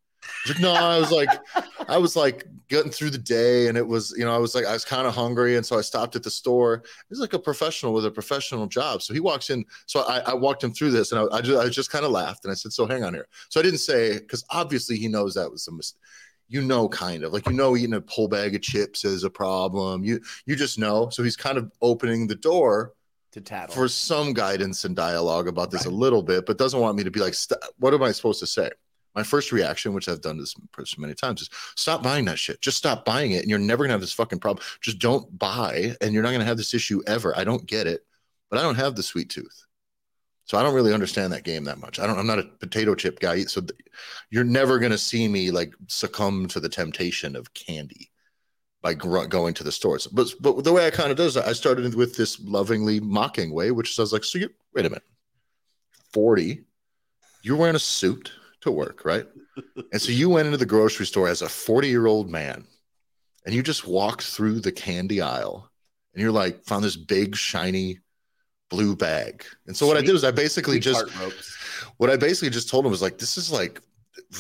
[0.49, 1.29] Like, no, I was like,
[1.89, 4.65] I was like getting through the day, and it was, you know, I was like,
[4.65, 6.83] I was kind of hungry, and so I stopped at the store.
[7.09, 9.65] He's like a professional with a professional job, so he walks in.
[9.87, 12.11] So I, I walked him through this, and I, I just, I just kind of
[12.11, 15.09] laughed, and I said, "So hang on here." So I didn't say because obviously he
[15.09, 16.01] knows that was a mistake.
[16.49, 19.31] You know, kind of like you know, eating a whole bag of chips is a
[19.31, 20.05] problem.
[20.05, 21.09] You you just know.
[21.11, 22.93] So he's kind of opening the door
[23.33, 25.93] to tattle for some guidance and dialogue about this right.
[25.93, 27.35] a little bit, but doesn't want me to be like,
[27.79, 28.71] what am I supposed to say?
[29.15, 30.55] My first reaction, which I've done this
[30.97, 32.61] many times, is stop buying that shit.
[32.61, 34.65] Just stop buying it, and you're never gonna have this fucking problem.
[34.81, 37.37] Just don't buy, and you're not gonna have this issue ever.
[37.37, 38.07] I don't get it,
[38.51, 39.67] but I don't have the sweet tooth,
[40.45, 41.99] so I don't really understand that game that much.
[41.99, 42.19] I don't.
[42.19, 43.79] I'm not a potato chip guy, so th-
[44.31, 48.11] you're never gonna see me like succumb to the temptation of candy
[48.81, 50.07] by gr- going to the stores.
[50.07, 53.71] But but the way I kind of does, I started with this lovingly mocking way,
[53.71, 55.05] which says like, so you wait a minute,
[56.13, 56.65] forty,
[57.43, 59.27] you're wearing a suit to work, right?
[59.93, 62.67] and so you went into the grocery store as a 40 year old man
[63.45, 65.71] and you just walked through the candy aisle
[66.15, 67.99] and you're like found this big shiny
[68.71, 69.45] blue bag.
[69.67, 71.05] And so what I did was I basically just
[71.99, 73.81] what I basically just told him was like, this is like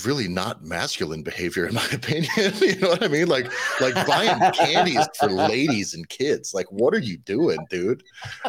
[0.05, 3.28] really not masculine behavior in my opinion you know what i mean?
[3.28, 8.02] Like like buying candies for ladies and kids like what are you doing dude?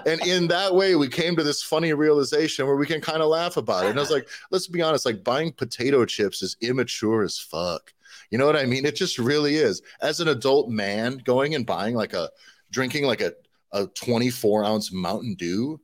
[0.06, 3.30] And in that way we came to this funny realization where we can kind of
[3.30, 3.90] laugh about it.
[3.90, 7.94] And i was like let's be honest like buying potato chips is immature as fuck.
[8.30, 8.86] You know what i mean?
[8.86, 9.82] It just really is.
[10.02, 12.30] As an adult man going and buying like a
[12.72, 13.34] drinking like a,
[13.72, 15.80] a 24 ounce mountain dew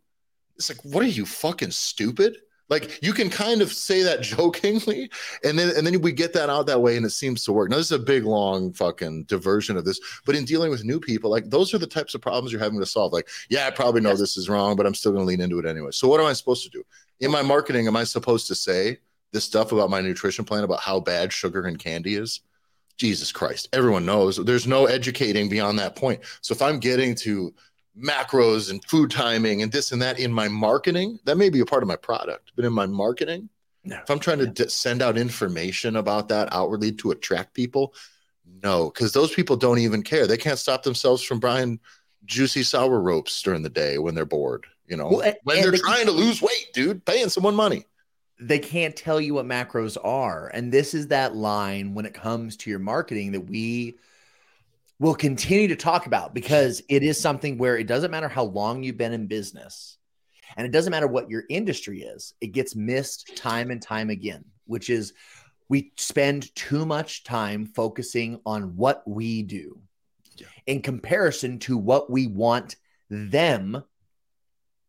[0.59, 2.37] it's like what are you fucking stupid
[2.69, 5.09] like you can kind of say that jokingly,
[5.43, 7.69] and then and then we get that out that way, and it seems to work.
[7.69, 10.99] Now this is a big long fucking diversion of this, but in dealing with new
[10.99, 13.13] people, like those are the types of problems you're having to solve.
[13.13, 14.19] Like, yeah, I probably know yes.
[14.19, 15.91] this is wrong, but I'm still going to lean into it anyway.
[15.91, 16.83] So what am I supposed to do
[17.19, 17.87] in my marketing?
[17.87, 18.99] Am I supposed to say
[19.31, 22.41] this stuff about my nutrition plan about how bad sugar and candy is?
[22.97, 24.35] Jesus Christ, everyone knows.
[24.35, 26.19] There's no educating beyond that point.
[26.41, 27.53] So if I'm getting to
[27.99, 31.65] macros and food timing and this and that in my marketing, that may be a
[31.65, 33.49] part of my product, but in my marketing,
[33.83, 33.97] no.
[33.97, 37.93] if I'm trying to d- send out information about that outwardly to attract people,
[38.63, 40.27] no, because those people don't even care.
[40.27, 41.79] They can't stop themselves from buying
[42.25, 44.65] juicy sour ropes during the day when they're bored.
[44.87, 47.55] You know, well, and, when and they're they trying to lose weight, dude, paying someone
[47.55, 47.85] money.
[48.39, 50.49] They can't tell you what macros are.
[50.53, 53.97] And this is that line when it comes to your marketing that we
[54.99, 58.83] we'll continue to talk about because it is something where it doesn't matter how long
[58.83, 59.97] you've been in business
[60.57, 64.43] and it doesn't matter what your industry is, it gets missed time and time again,
[64.65, 65.13] which is
[65.69, 69.79] we spend too much time focusing on what we do
[70.37, 70.47] yeah.
[70.65, 72.75] in comparison to what we want
[73.09, 73.83] them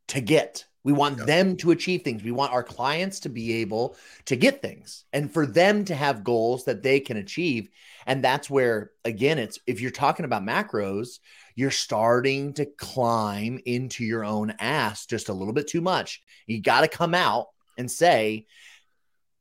[0.08, 0.64] to get.
[0.82, 1.24] We want yeah.
[1.24, 2.22] them to achieve things.
[2.22, 6.24] We want our clients to be able to get things and for them to have
[6.24, 7.68] goals that they can achieve.
[8.06, 11.18] And that's where, again, it's if you're talking about macros,
[11.54, 16.22] you're starting to climb into your own ass just a little bit too much.
[16.46, 18.46] You got to come out and say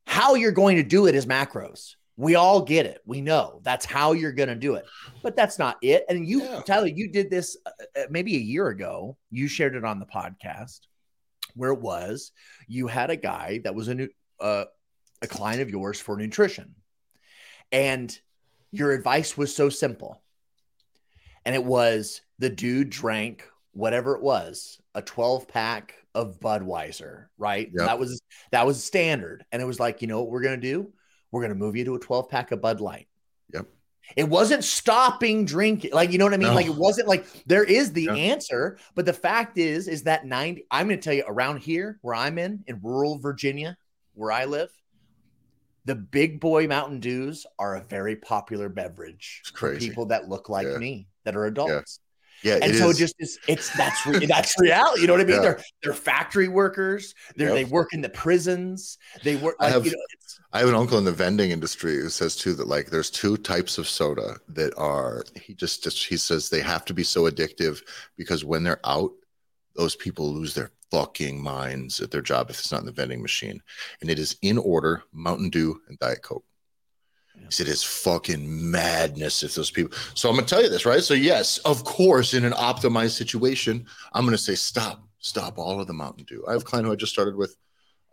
[0.06, 1.94] how you're going to do it is macros.
[2.16, 3.00] We all get it.
[3.06, 4.84] We know that's how you're going to do it,
[5.22, 6.04] but that's not it.
[6.10, 6.60] And you, yeah.
[6.66, 9.16] Tyler, you did this uh, uh, maybe a year ago.
[9.30, 10.80] You shared it on the podcast
[11.54, 12.32] where it was
[12.66, 14.08] you had a guy that was a new,
[14.40, 14.64] uh,
[15.22, 16.74] a client of yours for nutrition,
[17.72, 18.16] and
[18.70, 20.22] your advice was so simple.
[21.44, 27.70] And it was the dude drank whatever it was, a 12 pack of Budweiser, right?
[27.72, 27.86] Yep.
[27.86, 29.44] That was that was standard.
[29.52, 30.92] And it was like, you know what we're gonna do?
[31.30, 33.06] We're gonna move you to a 12 pack of Bud Light.
[34.16, 35.92] It wasn't stopping drinking.
[35.92, 36.48] Like, you know what I mean?
[36.48, 36.54] No.
[36.54, 40.66] Like it wasn't like there is the answer, but the fact is, is that 90,
[40.70, 43.76] I'm gonna tell you around here where I'm in, in rural Virginia,
[44.14, 44.70] where I live,
[45.84, 50.66] the big boy Mountain Dews are a very popular beverage for people that look like
[50.66, 50.78] yeah.
[50.78, 52.00] me that are adults.
[52.42, 52.98] Yeah, and so is.
[52.98, 55.02] just is it's that's re- that's reality.
[55.02, 55.36] You know what I mean?
[55.36, 55.42] Yeah.
[55.42, 57.14] They're they're factory workers.
[57.36, 57.54] They yep.
[57.54, 58.98] they work in the prisons.
[59.24, 59.56] They work.
[59.60, 59.98] Like, I have you know,
[60.52, 63.36] I have an uncle in the vending industry who says too that like there's two
[63.36, 67.30] types of soda that are he just just he says they have to be so
[67.30, 67.82] addictive
[68.16, 69.12] because when they're out,
[69.76, 73.22] those people lose their fucking minds at their job if it's not in the vending
[73.22, 73.60] machine.
[74.00, 76.44] And it is in order Mountain Dew and Diet Coke.
[77.48, 79.96] Said it's fucking madness if those people.
[80.14, 81.02] So I'm gonna tell you this, right?
[81.02, 85.86] So yes, of course, in an optimized situation, I'm gonna say stop, stop all of
[85.86, 86.44] the Mountain Dew.
[86.46, 87.56] I have a client who I just started with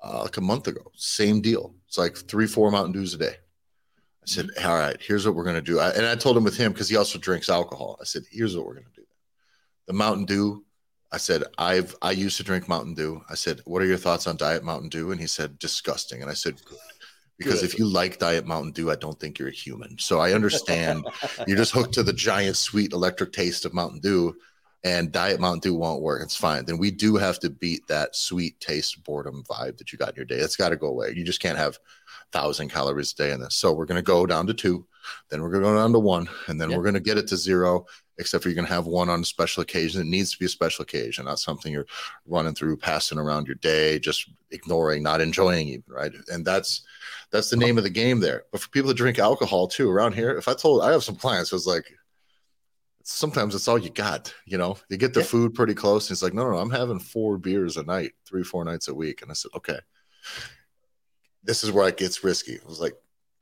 [0.04, 0.92] uh, like a month ago.
[0.96, 1.76] Same deal.
[1.88, 3.36] It's like three, four Mountain Dews a day.
[3.36, 5.80] I said, all right, here's what we're gonna do.
[5.80, 7.98] I, and I told him with him because he also drinks alcohol.
[8.02, 9.06] I said, here's what we're gonna do.
[9.86, 10.66] The Mountain Dew
[11.12, 13.22] I said, I've I used to drink Mountain Dew.
[13.30, 15.12] I said, What are your thoughts on Diet Mountain Dew?
[15.12, 16.22] And he said, Disgusting.
[16.22, 16.78] And I said, Good.
[17.38, 17.72] Because Good.
[17.72, 19.98] if you like Diet Mountain Dew, I don't think you're a human.
[20.00, 21.06] So I understand
[21.48, 24.36] you're just hooked to the giant sweet electric taste of Mountain Dew,
[24.84, 26.22] and Diet Mountain Dew won't work.
[26.24, 26.66] It's fine.
[26.66, 30.16] Then we do have to beat that sweet taste boredom vibe that you got in
[30.16, 30.40] your day.
[30.40, 31.14] That's got to go away.
[31.16, 31.78] You just can't have
[32.32, 33.56] thousand calories a day in this.
[33.56, 34.86] So we're gonna go down to two,
[35.30, 36.78] then we're gonna go down to one, and then yep.
[36.78, 37.86] we're gonna get it to zero
[38.18, 40.02] except for you're going to have one on a special occasion.
[40.02, 41.86] It needs to be a special occasion, not something you're
[42.26, 46.12] running through, passing around your day, just ignoring, not enjoying even, right?
[46.30, 46.82] And that's
[47.32, 48.44] that's the name of the game there.
[48.52, 51.16] But for people that drink alcohol too, around here, if I told I have some
[51.16, 51.86] clients, it's like
[53.04, 54.78] sometimes it's all you got, you know.
[54.90, 55.26] You get the yeah.
[55.26, 58.12] food pretty close, and it's like, no, no, no, I'm having four beers a night,
[58.26, 59.22] three, four nights a week.
[59.22, 59.80] And I said, okay.
[61.44, 62.54] This is where it gets risky.
[62.54, 62.94] It was like,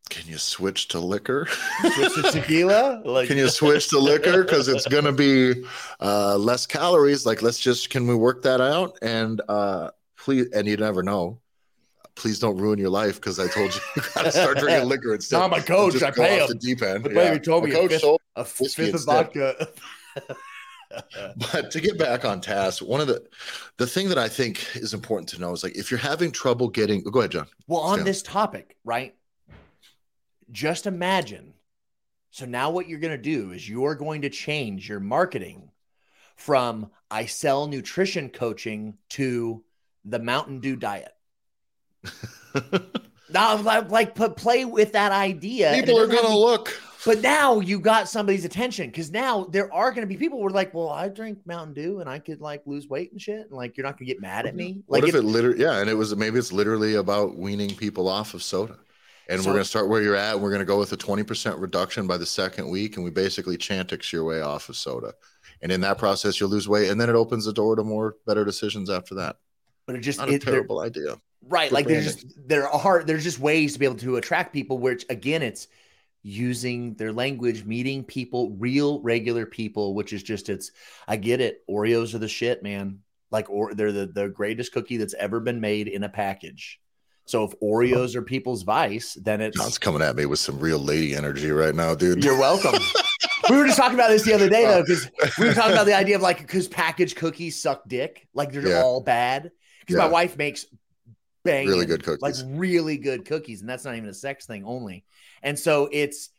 [0.09, 1.47] can you switch to liquor?
[1.81, 3.01] switch to tequila?
[3.05, 4.43] Like can you switch to liquor?
[4.43, 5.63] Because it's gonna be
[5.99, 7.25] uh, less calories.
[7.25, 8.97] Like, let's just can we work that out?
[9.01, 11.39] And uh, please, and you never know.
[12.15, 15.37] Please don't ruin your life because I told you you gotta start drinking liquor instead.
[15.37, 16.01] Not my coach.
[16.01, 16.47] I pay him.
[16.47, 17.03] The deep end.
[17.03, 17.37] The yeah.
[17.37, 18.03] told me a fifth,
[18.35, 19.67] a fifth of vodka.
[21.51, 23.23] but to get back on task, one of the
[23.77, 26.69] the thing that I think is important to know is like if you're having trouble
[26.69, 27.47] getting go ahead, John.
[27.67, 29.15] Well, on this topic, right?
[30.51, 31.53] Just imagine.
[32.31, 35.71] So now what you're going to do is you're going to change your marketing
[36.35, 39.63] from I sell nutrition coaching to
[40.03, 41.14] the Mountain Dew diet.
[43.31, 45.73] Now, like, like, play with that idea.
[45.75, 46.79] People are going to look.
[47.05, 50.47] But now you got somebody's attention because now there are going to be people who
[50.47, 53.41] are like, well, I drink Mountain Dew and I could like lose weight and shit.
[53.41, 54.81] And like, you're not going to get mad at me.
[54.87, 55.79] Like, what if, if it literally, yeah.
[55.79, 58.79] And it was maybe it's literally about weaning people off of soda.
[59.29, 60.33] And so, we're going to start where you're at.
[60.33, 62.95] And We're going to go with a 20% reduction by the second week.
[62.95, 65.13] And we basically Chantix your way off of soda.
[65.61, 66.89] And in that process, you'll lose weight.
[66.89, 69.35] And then it opens the door to more better decisions after that.
[69.85, 71.17] But it just, not a terrible idea.
[71.47, 71.69] Right.
[71.69, 72.03] Good like branding.
[72.05, 75.41] there's just, there are, there's just ways to be able to attract people, which again,
[75.41, 75.67] it's,
[76.25, 80.71] using their language, meeting people, real regular people, which is just it's
[81.07, 81.61] I get it.
[81.69, 82.99] Oreos are the shit, man.
[83.29, 86.79] Like or they're the, the greatest cookie that's ever been made in a package.
[87.25, 90.79] So if Oreos are people's vice, then it's John's coming at me with some real
[90.79, 92.23] lady energy right now, dude.
[92.23, 92.79] You're welcome.
[93.49, 95.85] we were just talking about this the other day though, because we were talking about
[95.85, 98.81] the idea of like because packaged cookies suck dick, like they're yeah.
[98.81, 99.51] all bad.
[99.81, 100.07] Because yeah.
[100.07, 100.65] my wife makes
[101.45, 104.65] banging, really good cookies, like really good cookies, and that's not even a sex thing
[104.65, 105.05] only.
[105.41, 106.29] And so it's,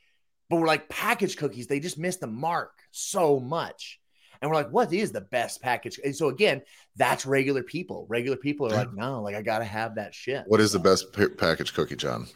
[0.50, 4.00] but we're like packaged cookies, they just miss the mark so much.
[4.42, 5.98] And we're like, what is the best package?
[6.04, 6.60] And so again,
[6.94, 8.06] that's regular people.
[8.08, 10.44] Regular people are like, no, like I gotta have that shit.
[10.46, 12.26] What is the best p- package cookie, John?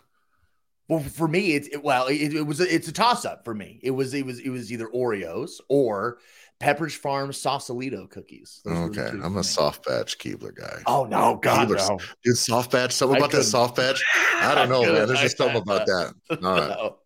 [0.88, 3.54] Well, for me, it's it, well, it, it was a, it's a toss up for
[3.54, 3.78] me.
[3.82, 6.18] It was it was it was either Oreos or
[6.60, 8.60] Pepperidge Farm Sausalito cookies.
[8.64, 10.82] Those okay, I'm a soft batch Keebler guy.
[10.86, 11.98] Oh no, God, no.
[12.22, 12.92] dude, soft batch.
[12.92, 14.02] Something about that soft batch.
[14.36, 15.08] I don't know, man.
[15.08, 16.14] There's just something about that.
[16.30, 16.76] All right.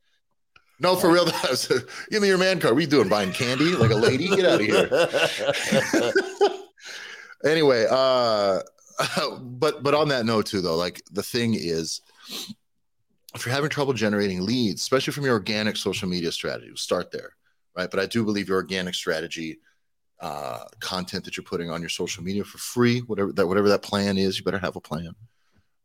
[0.80, 0.90] No.
[0.90, 1.24] No, for real.
[2.10, 2.74] Give me your man card.
[2.74, 3.08] What are you doing?
[3.08, 4.26] Buying candy like a lady?
[4.26, 6.12] Get out of here.
[7.44, 8.60] anyway, uh,
[9.40, 12.00] but but on that note too, though, like the thing is,
[13.36, 17.12] if you're having trouble generating leads, especially from your organic social media strategy, we'll start
[17.12, 17.36] there
[17.76, 17.90] right?
[17.90, 19.58] But I do believe your organic strategy,
[20.20, 23.82] uh, content that you're putting on your social media for free, whatever that whatever that
[23.82, 25.14] plan is, you better have a plan.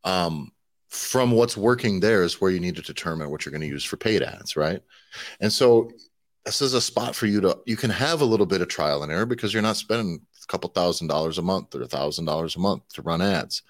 [0.04, 0.52] Um,
[0.90, 3.84] from what's working there is where you need to determine what you're going to use
[3.84, 4.82] for paid ads, right?
[5.40, 5.92] And so
[6.46, 9.04] this is a spot for you to you can have a little bit of trial
[9.04, 12.26] and error because you're not spending a couple thousand dollars a month or a thousand
[12.26, 13.62] dollars a month to run ads,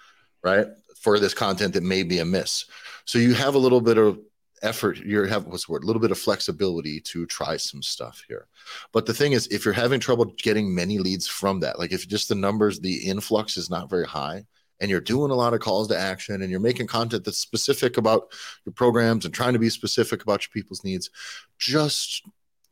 [0.43, 0.67] right?
[1.01, 2.65] For this content that may be a miss.
[3.05, 4.19] So you have a little bit of
[4.61, 8.23] effort you have what's the word a little bit of flexibility to try some stuff
[8.27, 8.47] here.
[8.91, 12.07] But the thing is if you're having trouble getting many leads from that like if
[12.07, 14.45] just the numbers the influx is not very high
[14.79, 17.97] and you're doing a lot of calls to action and you're making content that's specific
[17.97, 18.31] about
[18.65, 21.09] your programs and trying to be specific about your people's needs
[21.57, 22.23] just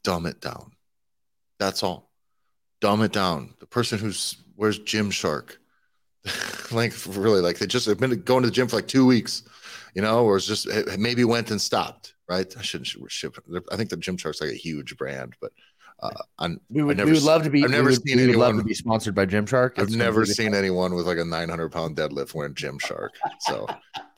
[0.04, 0.71] dumb it down.
[1.60, 2.12] That's all.
[2.80, 3.56] Dumb it down.
[3.60, 5.58] The person who's where's gymshark?
[6.69, 9.43] Like really like they just have been going to the gym for like two weeks
[9.95, 12.54] you know, or it's just it maybe went and stopped, right?
[12.58, 13.38] I shouldn't ship.
[13.71, 15.52] I think the Gymshark's like a huge brand, but
[16.00, 17.63] uh, I'm, we would, we would love to be.
[17.63, 19.80] I've never would, seen anyone love to be sponsored by Gymshark.
[19.80, 20.60] I've never seen fun.
[20.60, 23.10] anyone with like a 900 pound deadlift wearing Gymshark.
[23.39, 23.65] So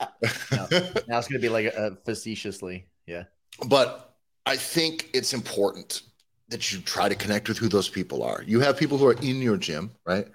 [0.52, 0.68] no,
[1.08, 3.24] now it's going to be like a facetiously, yeah.
[3.66, 6.02] But I think it's important
[6.48, 8.42] that you try to connect with who those people are.
[8.46, 10.26] You have people who are in your gym, right?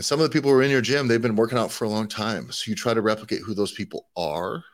[0.00, 1.84] And some of the people who are in your gym, they've been working out for
[1.84, 2.50] a long time.
[2.52, 4.64] So you try to replicate who those people are,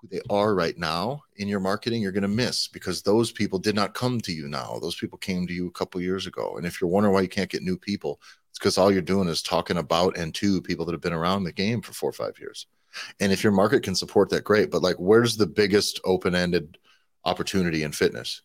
[0.00, 3.58] who they are right now in your marketing, you're going to miss because those people
[3.58, 4.78] did not come to you now.
[4.80, 6.56] Those people came to you a couple years ago.
[6.56, 9.28] And if you're wondering why you can't get new people, it's because all you're doing
[9.28, 12.14] is talking about and to people that have been around the game for four or
[12.14, 12.66] five years.
[13.20, 14.70] And if your market can support that, great.
[14.70, 16.78] But like, where's the biggest open ended
[17.26, 18.40] opportunity in fitness?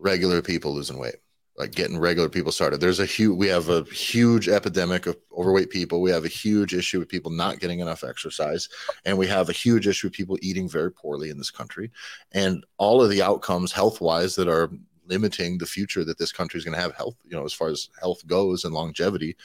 [0.00, 1.20] Regular people losing weight
[1.56, 2.80] like getting regular people started.
[2.80, 6.00] There's a huge, we have a huge epidemic of overweight people.
[6.00, 8.68] We have a huge issue with people not getting enough exercise.
[9.04, 11.90] And we have a huge issue with people eating very poorly in this country.
[12.32, 14.70] And all of the outcomes health wise that are
[15.06, 17.68] limiting the future that this country is going to have health, you know, as far
[17.68, 19.36] as health goes and longevity,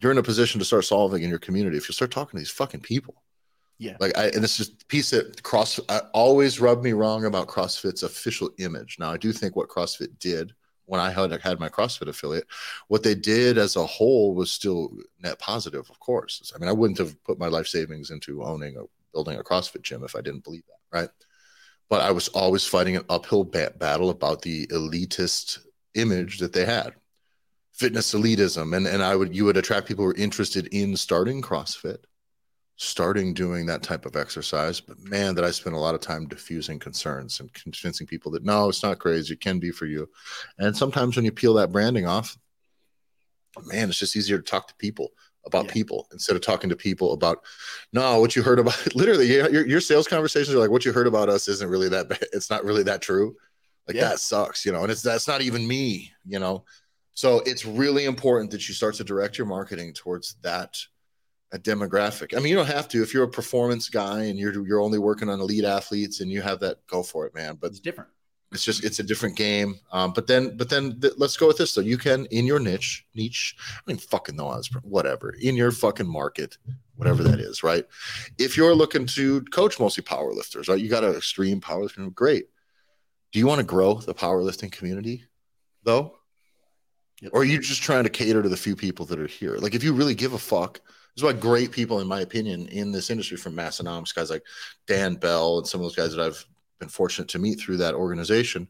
[0.00, 2.38] you're in a position to start solving in your community if you start talking to
[2.38, 3.22] these fucking people.
[3.78, 3.96] Yeah.
[4.00, 8.02] Like I and it's just piece that cross I always rubbed me wrong about CrossFit's
[8.02, 8.96] official image.
[8.98, 10.52] Now I do think what CrossFit did
[10.88, 12.46] when I had had my CrossFit affiliate,
[12.88, 14.90] what they did as a whole was still
[15.20, 16.52] net positive, of course.
[16.54, 19.82] I mean, I wouldn't have put my life savings into owning a building a CrossFit
[19.82, 21.10] gym if I didn't believe that, right?
[21.90, 25.58] But I was always fighting an uphill ba- battle about the elitist
[25.94, 26.94] image that they had,
[27.72, 31.42] fitness elitism, and and I would you would attract people who were interested in starting
[31.42, 31.98] CrossFit
[32.78, 34.80] starting doing that type of exercise.
[34.80, 38.44] But man, that I spent a lot of time diffusing concerns and convincing people that
[38.44, 39.34] no, it's not crazy.
[39.34, 40.08] It can be for you.
[40.58, 42.38] And sometimes when you peel that branding off,
[43.64, 45.10] man, it's just easier to talk to people
[45.44, 45.72] about yeah.
[45.72, 47.42] people instead of talking to people about
[47.92, 51.06] no what you heard about literally your, your sales conversations are like what you heard
[51.06, 53.34] about us isn't really that bad it's not really that true
[53.86, 54.08] like yeah.
[54.08, 56.64] that sucks you know and it's that's not even me you know
[57.14, 60.76] so it's really important that you start to direct your marketing towards that
[61.52, 62.36] a demographic.
[62.36, 64.98] I mean, you don't have to if you're a performance guy and you're you're only
[64.98, 67.56] working on elite athletes and you have that, go for it, man.
[67.60, 68.10] But it's different.
[68.52, 69.78] It's just it's a different game.
[69.92, 71.82] Um, but then but then th- let's go with this though.
[71.82, 73.56] You can in your niche niche.
[73.76, 76.56] I mean, fucking know I whatever in your fucking market,
[76.96, 77.84] whatever that is, right?
[78.38, 80.80] If you're looking to coach mostly powerlifters, right?
[80.80, 82.46] You got an extreme powerlifting, great.
[83.32, 85.24] Do you want to grow the powerlifting community
[85.82, 86.14] though?
[87.20, 87.32] Yep.
[87.34, 89.56] Or are you just trying to cater to the few people that are here?
[89.56, 90.80] Like, if you really give a fuck,
[91.18, 94.44] is why great people, in my opinion, in this industry from Massenomics, guys like
[94.86, 96.44] Dan Bell and some of those guys that I've
[96.78, 98.68] been fortunate to meet through that organization,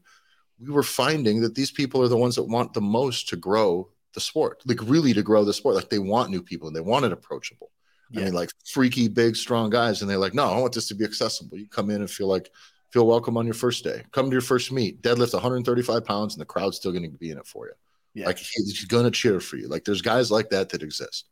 [0.59, 3.89] we were finding that these people are the ones that want the most to grow
[4.13, 5.75] the sport, like really to grow the sport.
[5.75, 7.71] Like they want new people and they want it approachable.
[8.11, 8.21] Yeah.
[8.21, 10.01] I mean, like freaky, big, strong guys.
[10.01, 11.57] And they're like, no, I want this to be accessible.
[11.57, 12.49] You come in and feel like,
[12.91, 14.01] feel welcome on your first day.
[14.11, 17.29] Come to your first meet, deadlift 135 pounds, and the crowd's still going to be
[17.29, 17.73] in it for you.
[18.15, 18.25] Yeah.
[18.25, 19.67] Like he's going to cheer for you.
[19.67, 21.29] Like there's guys like that that exist.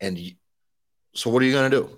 [0.00, 0.16] And
[1.14, 1.90] so what are you going to do?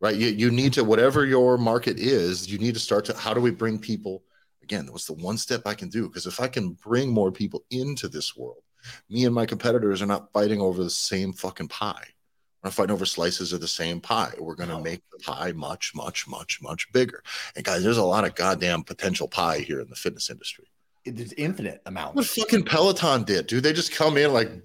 [0.00, 0.16] Right.
[0.16, 3.40] You, you need to, whatever your market is, you need to start to, how do
[3.40, 4.24] we bring people
[4.62, 4.88] again?
[4.90, 6.08] What's the one step I can do?
[6.08, 8.62] Because if I can bring more people into this world,
[9.08, 12.04] me and my competitors are not fighting over the same fucking pie.
[12.62, 14.32] We're not fighting over slices of the same pie.
[14.40, 14.82] We're going to no.
[14.82, 17.22] make the pie much, much, much, much bigger.
[17.54, 20.66] And guys, there's a lot of goddamn potential pie here in the fitness industry.
[21.04, 22.14] It's infinite amount.
[22.14, 23.64] What fucking Peloton did, dude.
[23.64, 24.64] They just come in like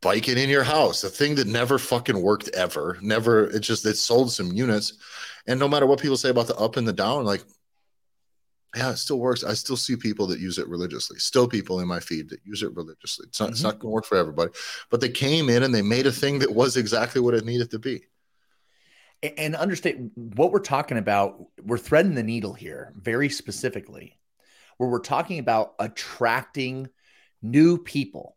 [0.00, 2.98] biking in your house, a thing that never fucking worked ever.
[3.00, 4.94] Never, it just it sold some units.
[5.46, 7.42] And no matter what people say about the up and the down, like,
[8.74, 9.42] yeah, it still works.
[9.42, 11.18] I still see people that use it religiously.
[11.18, 13.26] Still people in my feed that use it religiously.
[13.28, 13.52] It's not, mm-hmm.
[13.52, 14.52] it's not gonna work for everybody.
[14.90, 17.70] But they came in and they made a thing that was exactly what it needed
[17.70, 18.04] to be.
[19.38, 24.18] And understand what we're talking about, we're threading the needle here very specifically,
[24.76, 26.90] where we're talking about attracting
[27.40, 28.35] new people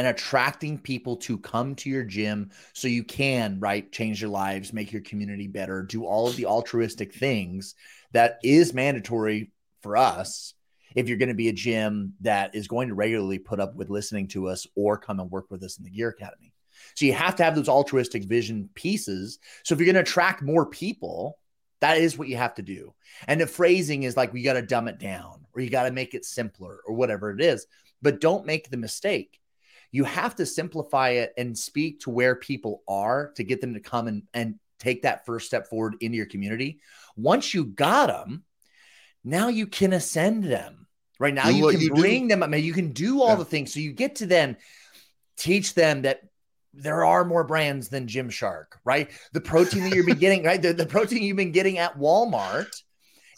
[0.00, 4.72] and attracting people to come to your gym so you can right change your lives
[4.72, 7.74] make your community better do all of the altruistic things
[8.12, 10.54] that is mandatory for us.
[10.94, 13.90] If you're going to be a gym that is going to regularly put up with
[13.90, 16.54] listening to us or come and work with us in the gear academy.
[16.96, 19.38] So you have to have those altruistic vision pieces.
[19.64, 21.36] So if you're going to attract more people
[21.80, 22.92] that is what you have to do.
[23.26, 25.90] And the phrasing is like we got to dumb it down or you got to
[25.90, 27.66] make it simpler or whatever it is.
[28.02, 29.39] But don't make the mistake
[29.92, 33.80] you have to simplify it and speak to where people are to get them to
[33.80, 36.80] come and, and take that first step forward into your community.
[37.16, 38.44] Once you got them,
[39.24, 40.86] now you can ascend them.
[41.18, 42.28] Right now, do you can you bring do.
[42.28, 42.42] them.
[42.42, 43.34] I mean, you can do all yeah.
[43.34, 43.74] the things.
[43.74, 44.56] So you get to then
[45.36, 46.22] teach them that
[46.72, 49.10] there are more brands than Gymshark, right?
[49.32, 50.62] The protein that you're been getting, right?
[50.62, 52.68] The, the protein you've been getting at Walmart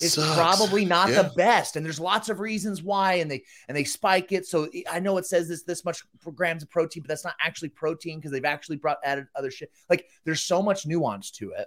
[0.03, 0.35] is Sucks.
[0.35, 1.23] probably not yeah.
[1.23, 4.69] the best and there's lots of reasons why and they and they spike it so
[4.91, 6.03] i know it says this this much
[6.35, 9.71] grams of protein but that's not actually protein because they've actually brought added other shit
[9.89, 11.67] like there's so much nuance to it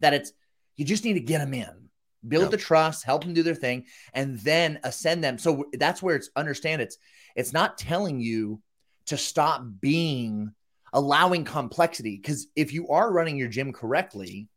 [0.00, 0.32] that it's
[0.76, 1.88] you just need to get them in
[2.26, 2.50] build yep.
[2.50, 3.84] the trust help them do their thing
[4.14, 6.98] and then ascend them so that's where it's understand it's
[7.36, 8.60] it's not telling you
[9.06, 10.52] to stop being
[10.92, 14.48] allowing complexity because if you are running your gym correctly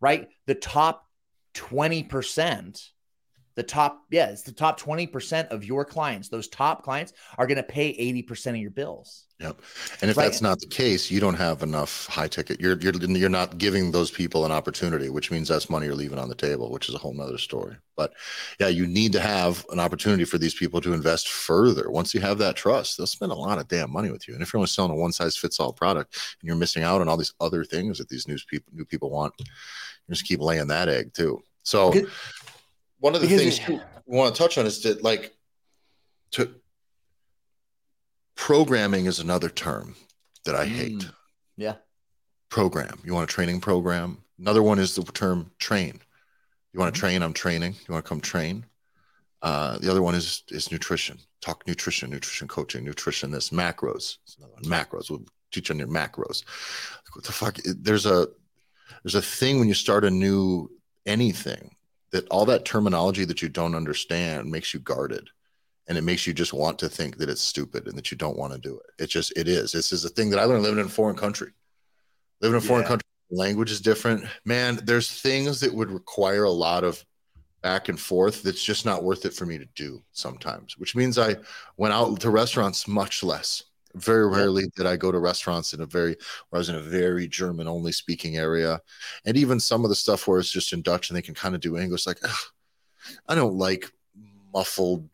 [0.00, 1.03] right the top
[1.54, 2.90] 20%,
[3.56, 6.28] the top, yeah, it's the top 20% of your clients.
[6.28, 7.94] Those top clients are going to pay
[8.26, 9.26] 80% of your bills.
[9.40, 9.60] Yep.
[10.00, 10.24] And if right.
[10.24, 12.60] that's not the case, you don't have enough high ticket.
[12.60, 16.18] You're, you're, you're not giving those people an opportunity, which means that's money you're leaving
[16.18, 17.76] on the table, which is a whole nother story.
[17.96, 18.12] But
[18.58, 21.90] yeah, you need to have an opportunity for these people to invest further.
[21.90, 24.34] Once you have that trust, they'll spend a lot of damn money with you.
[24.34, 27.00] And if you're only selling a one size fits all product and you're missing out
[27.00, 29.34] on all these other things that these new people, new people want,
[30.10, 31.42] just keep laying that egg too.
[31.62, 32.10] So because,
[32.98, 35.34] one of the things we want to touch on is that like
[36.32, 36.54] to
[38.34, 39.94] programming is another term
[40.44, 41.10] that I mm, hate.
[41.56, 41.74] Yeah.
[42.50, 43.00] Program.
[43.04, 44.18] You want a training program?
[44.38, 46.00] Another one is the term train.
[46.72, 47.06] You want to mm-hmm.
[47.06, 47.22] train?
[47.22, 47.72] I'm training.
[47.72, 48.66] You want to come train?
[49.42, 51.18] Uh, the other one is is nutrition.
[51.42, 53.30] Talk nutrition, nutrition coaching, nutrition.
[53.30, 54.16] This macros.
[54.64, 55.10] Macros.
[55.10, 56.42] We'll teach on your macros.
[57.12, 57.58] What the fuck?
[57.64, 58.28] There's a
[59.02, 60.70] there's a thing when you start a new
[61.06, 61.74] anything
[62.10, 65.28] that all that terminology that you don't understand makes you guarded
[65.88, 68.38] and it makes you just want to think that it's stupid and that you don't
[68.38, 69.02] want to do it.
[69.02, 69.72] It just it is.
[69.72, 71.52] This is a thing that I learned living in a foreign country.
[72.40, 72.88] Living in a foreign yeah.
[72.88, 74.24] country Language is different.
[74.44, 77.04] Man, there's things that would require a lot of
[77.62, 81.18] back and forth that's just not worth it for me to do sometimes, which means
[81.18, 81.36] I
[81.76, 83.64] went out to restaurants much less.
[83.94, 86.16] Very rarely did I go to restaurants in a very
[86.48, 88.80] where I was in a very German only speaking area.
[89.24, 91.54] And even some of the stuff where it's just in Dutch and they can kind
[91.54, 92.36] of do English, like ugh,
[93.28, 93.90] I don't like
[94.52, 95.08] muffled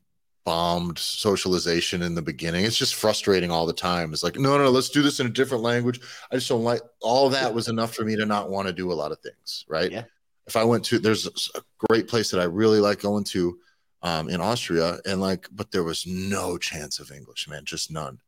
[0.45, 2.65] bombed socialization in the beginning.
[2.65, 4.13] It's just frustrating all the time.
[4.13, 6.01] It's like, no, no, let's do this in a different language.
[6.31, 8.91] I just don't like all that was enough for me to not want to do
[8.91, 9.65] a lot of things.
[9.69, 9.93] Right.
[9.93, 10.05] Yeah.
[10.47, 13.59] If I went to, there's a great place that I really like going to
[14.03, 18.19] um, in Austria, and like, but there was no chance of English, man, just none.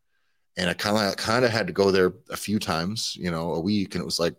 [0.56, 3.54] And I kind of kind of had to go there a few times, you know,
[3.54, 4.34] a week, and it was like,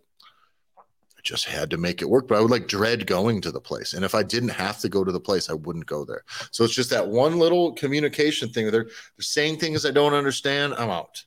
[0.78, 2.28] I just had to make it work.
[2.28, 3.94] But I would like dread going to the place.
[3.94, 6.22] And if I didn't have to go to the place, I wouldn't go there.
[6.52, 8.70] So it's just that one little communication thing.
[8.70, 8.90] They're, they're
[9.20, 10.74] saying things I don't understand.
[10.74, 11.24] I'm out.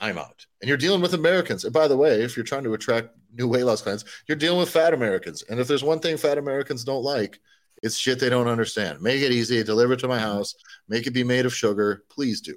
[0.00, 0.46] I'm out.
[0.62, 1.64] And you're dealing with Americans.
[1.64, 4.58] And by the way, if you're trying to attract new weight loss clients, you're dealing
[4.58, 5.42] with fat Americans.
[5.50, 7.38] And if there's one thing fat Americans don't like,
[7.82, 9.00] it's shit they don't understand.
[9.00, 10.54] Make it easy, deliver it to my house,
[10.88, 12.04] make it be made of sugar.
[12.10, 12.56] Please do.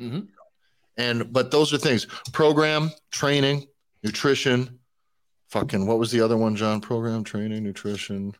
[0.00, 0.20] Mm-hmm.
[0.96, 3.66] And but those are things program, training,
[4.02, 4.78] nutrition,
[5.48, 6.80] fucking what was the other one, John?
[6.80, 8.34] Program, training, nutrition,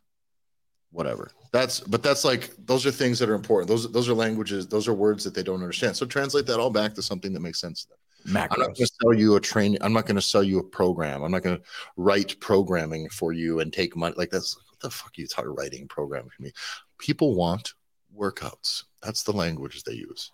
[0.91, 1.31] whatever.
[1.51, 3.67] That's but that's like those are things that are important.
[3.67, 5.95] Those those are languages, those are words that they don't understand.
[5.95, 7.97] So translate that all back to something that makes sense to them.
[8.35, 8.47] Macros.
[8.51, 9.77] I'm not going to sell you a training.
[9.81, 11.21] I'm not going to sell you a program.
[11.21, 11.63] I'm not going to
[11.95, 14.15] write programming for you and take money.
[14.17, 16.51] Like that's what the fuck are you talking writing programming for me?
[16.97, 17.73] People want
[18.17, 18.83] workouts.
[19.03, 20.31] That's the language they use.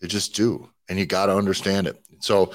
[0.00, 0.68] They just do.
[0.88, 2.00] And you got to understand it.
[2.20, 2.52] So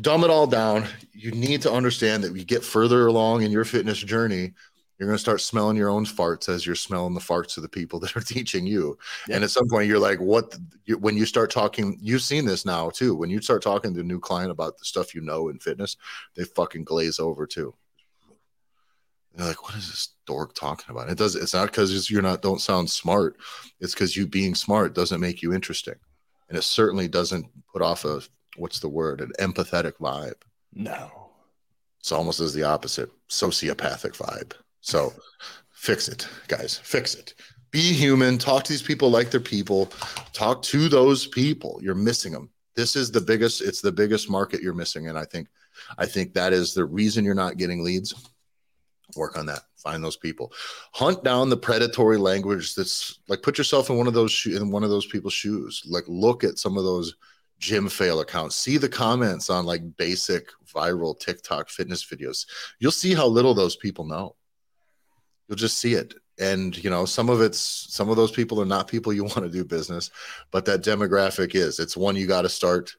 [0.00, 0.86] dumb it all down.
[1.12, 4.52] You need to understand that you get further along in your fitness journey,
[4.98, 7.68] you're going to start smelling your own farts as you're smelling the farts of the
[7.68, 8.96] people that are teaching you.
[9.28, 9.36] Yeah.
[9.36, 10.56] And at some point, you're like, what?
[10.86, 13.14] you- When you start talking, you've seen this now too.
[13.14, 15.96] When you start talking to a new client about the stuff you know in fitness,
[16.36, 17.74] they fucking glaze over too.
[19.34, 21.10] They're like, what is this dork talking about?
[21.10, 21.34] It does.
[21.34, 23.36] It's not because you're not don't sound smart.
[23.80, 25.96] It's because you being smart doesn't make you interesting,
[26.48, 28.22] and it certainly doesn't put off a
[28.56, 30.40] what's the word an empathetic vibe.
[30.72, 31.10] No.
[32.00, 34.52] It's almost as the opposite, sociopathic vibe.
[34.80, 35.12] So
[35.70, 36.78] fix it, guys.
[36.78, 37.34] Fix it.
[37.70, 38.38] Be human.
[38.38, 39.86] Talk to these people like they're people.
[40.32, 41.80] Talk to those people.
[41.82, 42.50] You're missing them.
[42.76, 45.08] This is the biggest, it's the biggest market you're missing.
[45.08, 45.48] And I think
[45.98, 48.14] I think that is the reason you're not getting leads.
[49.16, 49.62] Work on that.
[49.76, 50.52] Find those people.
[50.92, 54.70] Hunt down the predatory language that's like put yourself in one of those sho- in
[54.70, 55.82] one of those people's shoes.
[55.86, 57.14] Like look at some of those
[57.58, 58.56] gym fail accounts.
[58.56, 62.46] See the comments on like basic viral TikTok fitness videos.
[62.78, 64.36] You'll see how little those people know.
[65.48, 66.14] You'll just see it.
[66.38, 69.42] And you know, some of it's some of those people are not people you want
[69.42, 70.10] to do business,
[70.50, 71.78] but that demographic is.
[71.78, 72.94] It's one you got to start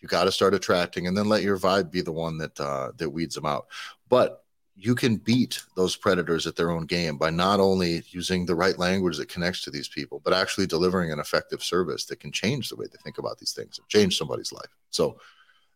[0.00, 2.92] you got to start attracting and then let your vibe be the one that uh
[2.98, 3.66] that weeds them out.
[4.08, 4.43] But
[4.76, 8.78] you can beat those predators at their own game by not only using the right
[8.78, 12.68] language that connects to these people, but actually delivering an effective service that can change
[12.68, 14.70] the way they think about these things, and change somebody's life.
[14.90, 15.18] So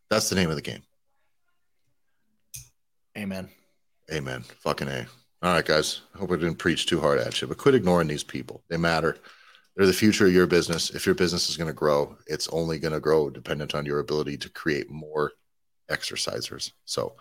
[0.09, 0.81] that's the name of the game.
[3.17, 3.49] Amen.
[4.11, 4.41] Amen.
[4.41, 5.05] Fucking A.
[5.41, 6.01] All right, guys.
[6.13, 8.63] I hope I didn't preach too hard at you, but quit ignoring these people.
[8.69, 9.17] They matter.
[9.75, 10.89] They're the future of your business.
[10.89, 13.99] If your business is going to grow, it's only going to grow dependent on your
[13.99, 15.31] ability to create more
[15.89, 16.71] exercisers.
[16.85, 17.15] So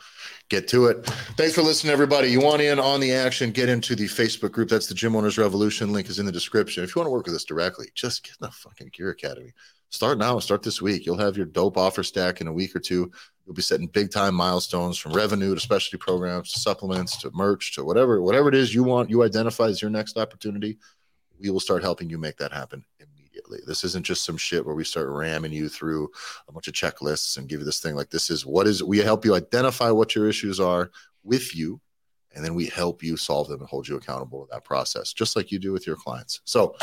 [0.49, 1.05] get to it.
[1.37, 2.29] Thanks for listening, everybody.
[2.29, 4.69] You want in on the action, get into the Facebook group.
[4.69, 5.93] That's the Gym Owners Revolution.
[5.93, 6.85] Link is in the description.
[6.85, 9.53] If you want to work with us directly, just get in the fucking Gear Academy.
[9.91, 10.39] Start now.
[10.39, 11.07] Start this week.
[11.07, 13.11] You'll have your dope offer stack in a week or two.
[13.47, 17.75] You'll be setting big time milestones from revenue to specialty programs to supplements to merch
[17.75, 19.09] to whatever whatever it is you want.
[19.09, 20.77] You identify as your next opportunity.
[21.41, 22.85] We will start helping you make that happen
[23.49, 23.67] immediately.
[23.67, 26.11] This isn't just some shit where we start ramming you through
[26.49, 27.95] a bunch of checklists and give you this thing.
[27.95, 30.91] Like this is what is we help you identify what your issues are
[31.25, 31.81] with you
[32.35, 35.35] and then we help you solve them and hold you accountable to that process just
[35.37, 36.41] like you do with your clients.
[36.45, 36.77] So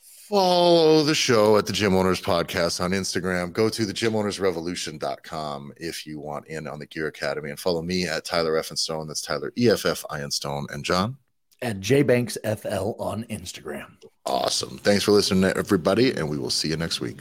[0.00, 3.52] follow the show at the gym owners podcast on instagram.
[3.52, 7.58] Go to the gym owners gymownersrevolution.com if you want in on the gear academy and
[7.58, 11.16] follow me at tyler effinstone that's tyler eff ironstone and john
[11.60, 13.86] At JBanksFL on Instagram.
[14.26, 17.18] awesome thanks for listening everybody and we will see you next week